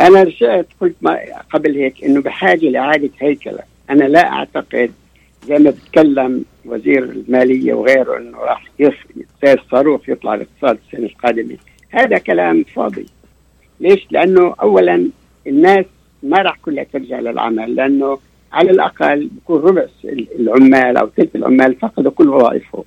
أنا 0.00 0.22
رجعت 0.22 0.66
قلت 0.80 0.94
ما 1.00 1.18
قبل 1.52 1.76
هيك 1.76 2.04
أنه 2.04 2.22
بحاجة 2.22 2.66
لإعادة 2.66 3.10
هيكلة. 3.20 3.58
أنا 3.90 4.04
لا 4.04 4.32
أعتقد 4.32 4.92
زي 5.48 5.58
ما 5.58 5.70
بتكلم 5.70 6.44
وزير 6.64 7.04
المالية 7.04 7.74
وغيره 7.74 8.18
أنه 8.18 8.38
راح 8.38 8.64
يصير 8.78 9.64
صاروخ 9.70 10.08
يطلع 10.08 10.34
الاقتصاد 10.34 10.78
السنة 10.86 11.06
القادمة. 11.06 11.56
هذا 11.90 12.18
كلام 12.18 12.64
فاضي. 12.74 13.06
ليش؟ 13.82 14.06
لأنه 14.10 14.54
اولا 14.62 15.08
الناس 15.46 15.84
ما 16.22 16.38
راح 16.38 16.58
كلها 16.62 16.84
ترجع 16.84 17.20
للعمل 17.20 17.74
لأنه 17.74 18.18
على 18.52 18.70
الأقل 18.70 19.28
بكون 19.32 19.60
ربع 19.60 19.86
العمال 20.38 20.96
أو 20.96 21.08
ثلث 21.16 21.36
العمال 21.36 21.74
فقدوا 21.74 22.10
كل 22.10 22.28
وظائفهم. 22.28 22.84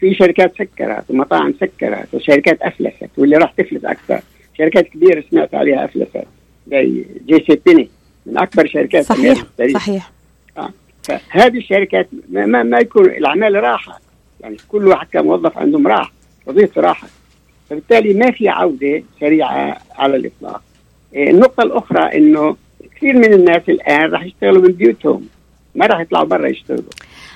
في 0.00 0.14
شركات 0.14 0.52
سكرت 0.58 1.10
ومطاعم 1.10 1.54
سكرت 1.60 2.14
وشركات 2.14 2.62
أفلست 2.62 3.10
واللي 3.16 3.36
راح 3.36 3.52
تفلس 3.52 3.84
أكثر. 3.84 4.20
شركات 4.58 4.88
كبيرة 4.88 5.24
سمعت 5.30 5.54
عليها 5.54 5.84
أفلست 5.84 6.24
زي 6.70 7.04
JC 7.26 7.60
Penney 7.66 7.88
من 8.26 8.38
أكبر 8.38 8.66
شركات 8.66 9.04
صحيح 9.04 9.44
صحيح 9.74 10.10
آه. 10.58 10.70
فهذه 11.02 11.58
الشركات 11.58 12.08
ما, 12.28 12.62
ما 12.62 12.78
يكون 12.78 13.04
العمال 13.04 13.54
راحة 13.54 14.00
يعني 14.40 14.56
كل 14.68 14.88
واحد 14.88 15.06
كموظف 15.12 15.58
عندهم 15.58 15.86
راح 15.86 16.12
وظيفته 16.46 16.80
راحت 16.80 17.08
فبالتالي 17.70 18.14
ما 18.14 18.30
في 18.30 18.48
عودة 18.48 19.02
سريعة 19.20 19.78
على 19.98 20.16
الإطلاق. 20.16 20.62
إيه، 21.14 21.30
النقطة 21.30 21.62
الأخرى 21.62 22.18
أنه 22.18 22.56
كثير 22.96 23.16
من 23.16 23.32
الناس 23.32 23.62
الآن 23.68 24.10
راح 24.10 24.24
يشتغلوا 24.24 24.62
من 24.62 24.72
بيوتهم 24.72 25.26
ما 25.74 25.86
راح 25.86 26.00
يطلعوا 26.00 26.24
برا 26.24 26.48
يشتغلوا. 26.48 26.82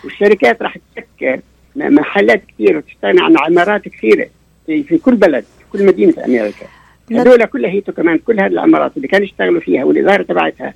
والشركات 0.04 0.62
راح 0.62 0.76
تسكر 0.96 1.40
محلات 1.76 2.42
كثير 2.48 2.76
وتستغني 2.76 3.20
عن 3.20 3.36
عمارات 3.38 3.88
كثيرة 3.88 4.28
في, 4.66 4.82
في 4.82 4.98
كل 4.98 5.14
بلد 5.16 5.44
في 5.58 5.64
كل 5.72 5.86
مدينة 5.86 6.12
في 6.12 6.24
أمريكا. 6.24 6.66
هذول 7.12 7.44
كلها 7.44 7.70
هي 7.70 7.80
كمان 7.80 8.18
كل 8.18 8.40
هذه 8.40 8.46
العمارات 8.46 8.96
اللي 8.96 9.08
كانوا 9.08 9.26
يشتغلوا 9.26 9.60
فيها 9.60 9.84
والإدارة 9.84 10.22
تبعتها 10.22 10.74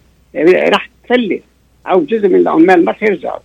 راح 0.69 0.91
تفلس 1.05 1.43
أو 1.87 2.05
جزء 2.05 2.29
من 2.29 2.35
العمال 2.35 2.85
ما 2.85 2.93
راح 2.93 3.03
يرجعوا. 3.03 3.41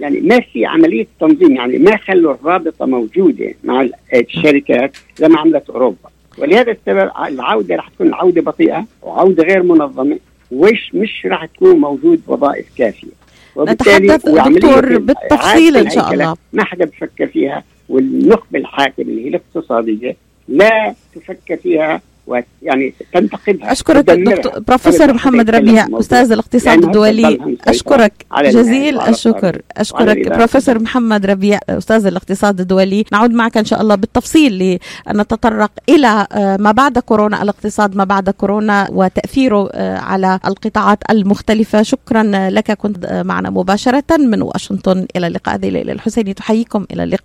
يعني 0.00 0.20
ما 0.20 0.40
في 0.40 0.66
عملية 0.66 1.06
تنظيم 1.20 1.56
يعني 1.56 1.78
ما 1.78 1.96
خلوا 1.96 2.34
الرابطة 2.34 2.86
موجودة 2.86 3.54
مع 3.64 3.88
الشركات 4.14 4.96
زي 5.16 5.28
ما 5.28 5.38
عملت 5.38 5.70
أوروبا. 5.70 6.10
ولهذا 6.38 6.72
السبب 6.72 7.10
العودة 7.26 7.76
راح 7.76 7.88
تكون 7.88 8.14
عودة 8.14 8.42
بطيئة 8.42 8.84
وعودة 9.02 9.42
غير 9.44 9.62
منظمة 9.62 10.18
وش 10.52 10.90
مش 10.94 11.26
راح 11.26 11.44
تكون 11.44 11.76
موجود 11.76 12.20
وظائف 12.26 12.66
كافية. 12.78 13.08
نتحدث 13.58 14.28
دكتور 14.28 14.98
بالتفصيل 14.98 15.76
إن 15.76 15.90
شاء 15.90 16.12
الله. 16.12 16.36
ما 16.52 16.64
حدا 16.64 16.84
بفكر 16.84 17.26
فيها 17.26 17.64
والنخبة 17.88 18.58
الحاكمة 18.58 19.04
اللي 19.04 19.24
هي 19.24 19.28
الاقتصادية 19.28 20.16
لا 20.48 20.94
تفكر 21.14 21.56
فيها 21.56 22.02
ويعني 22.26 22.94
تنتقدها. 23.12 23.72
أشكرك 23.72 24.06
تدمرها. 24.06 24.36
دكتور 24.36 24.58
بروفيسور 24.58 25.12
محمد 25.12 25.50
ربيع 25.50 25.86
أستاذ 25.92 26.32
الاقتصاد 26.32 26.84
الدولي. 26.84 27.28
الناس 27.34 28.56
جزيل 28.56 29.00
الشكر. 29.00 29.60
الإدارة. 30.00 30.36
بروفيسور 30.36 30.78
محمد 30.78 31.26
ربيع 31.26 31.58
أستاذ 31.68 32.06
الاقتصاد 32.06 32.60
الدولي. 32.60 33.04
نعود 33.12 33.30
معك 33.30 33.56
إن 33.56 33.64
شاء 33.64 33.80
الله 33.82 33.94
بالتفصيل 33.94 34.78
لنتطرق 35.08 35.70
إلى 35.88 36.26
آه، 36.32 36.56
ما 36.56 36.72
بعد 36.72 36.98
كورونا 36.98 37.42
الاقتصاد 37.42 37.96
ما 37.96 38.04
بعد 38.04 38.30
كورونا 38.30 38.88
وتأثيره 38.92 39.68
آه، 39.72 39.98
على 39.98 40.40
القطاعات 40.46 40.98
المختلفة. 41.10 41.82
شكرا 41.82 42.22
لك. 42.50 42.72
كنت 42.72 43.04
آه، 43.04 43.22
معنا 43.22 43.50
مباشرة 43.50 44.16
من 44.18 44.42
واشنطن. 44.42 45.06
إلى 45.16 45.26
اللقاء. 45.26 45.54
هذه 45.54 45.68
ليلى 45.68 45.92
الحسيني. 45.92 46.34
تحييكم. 46.34 46.86
إلى 46.92 47.02
اللقاء. 47.02 47.24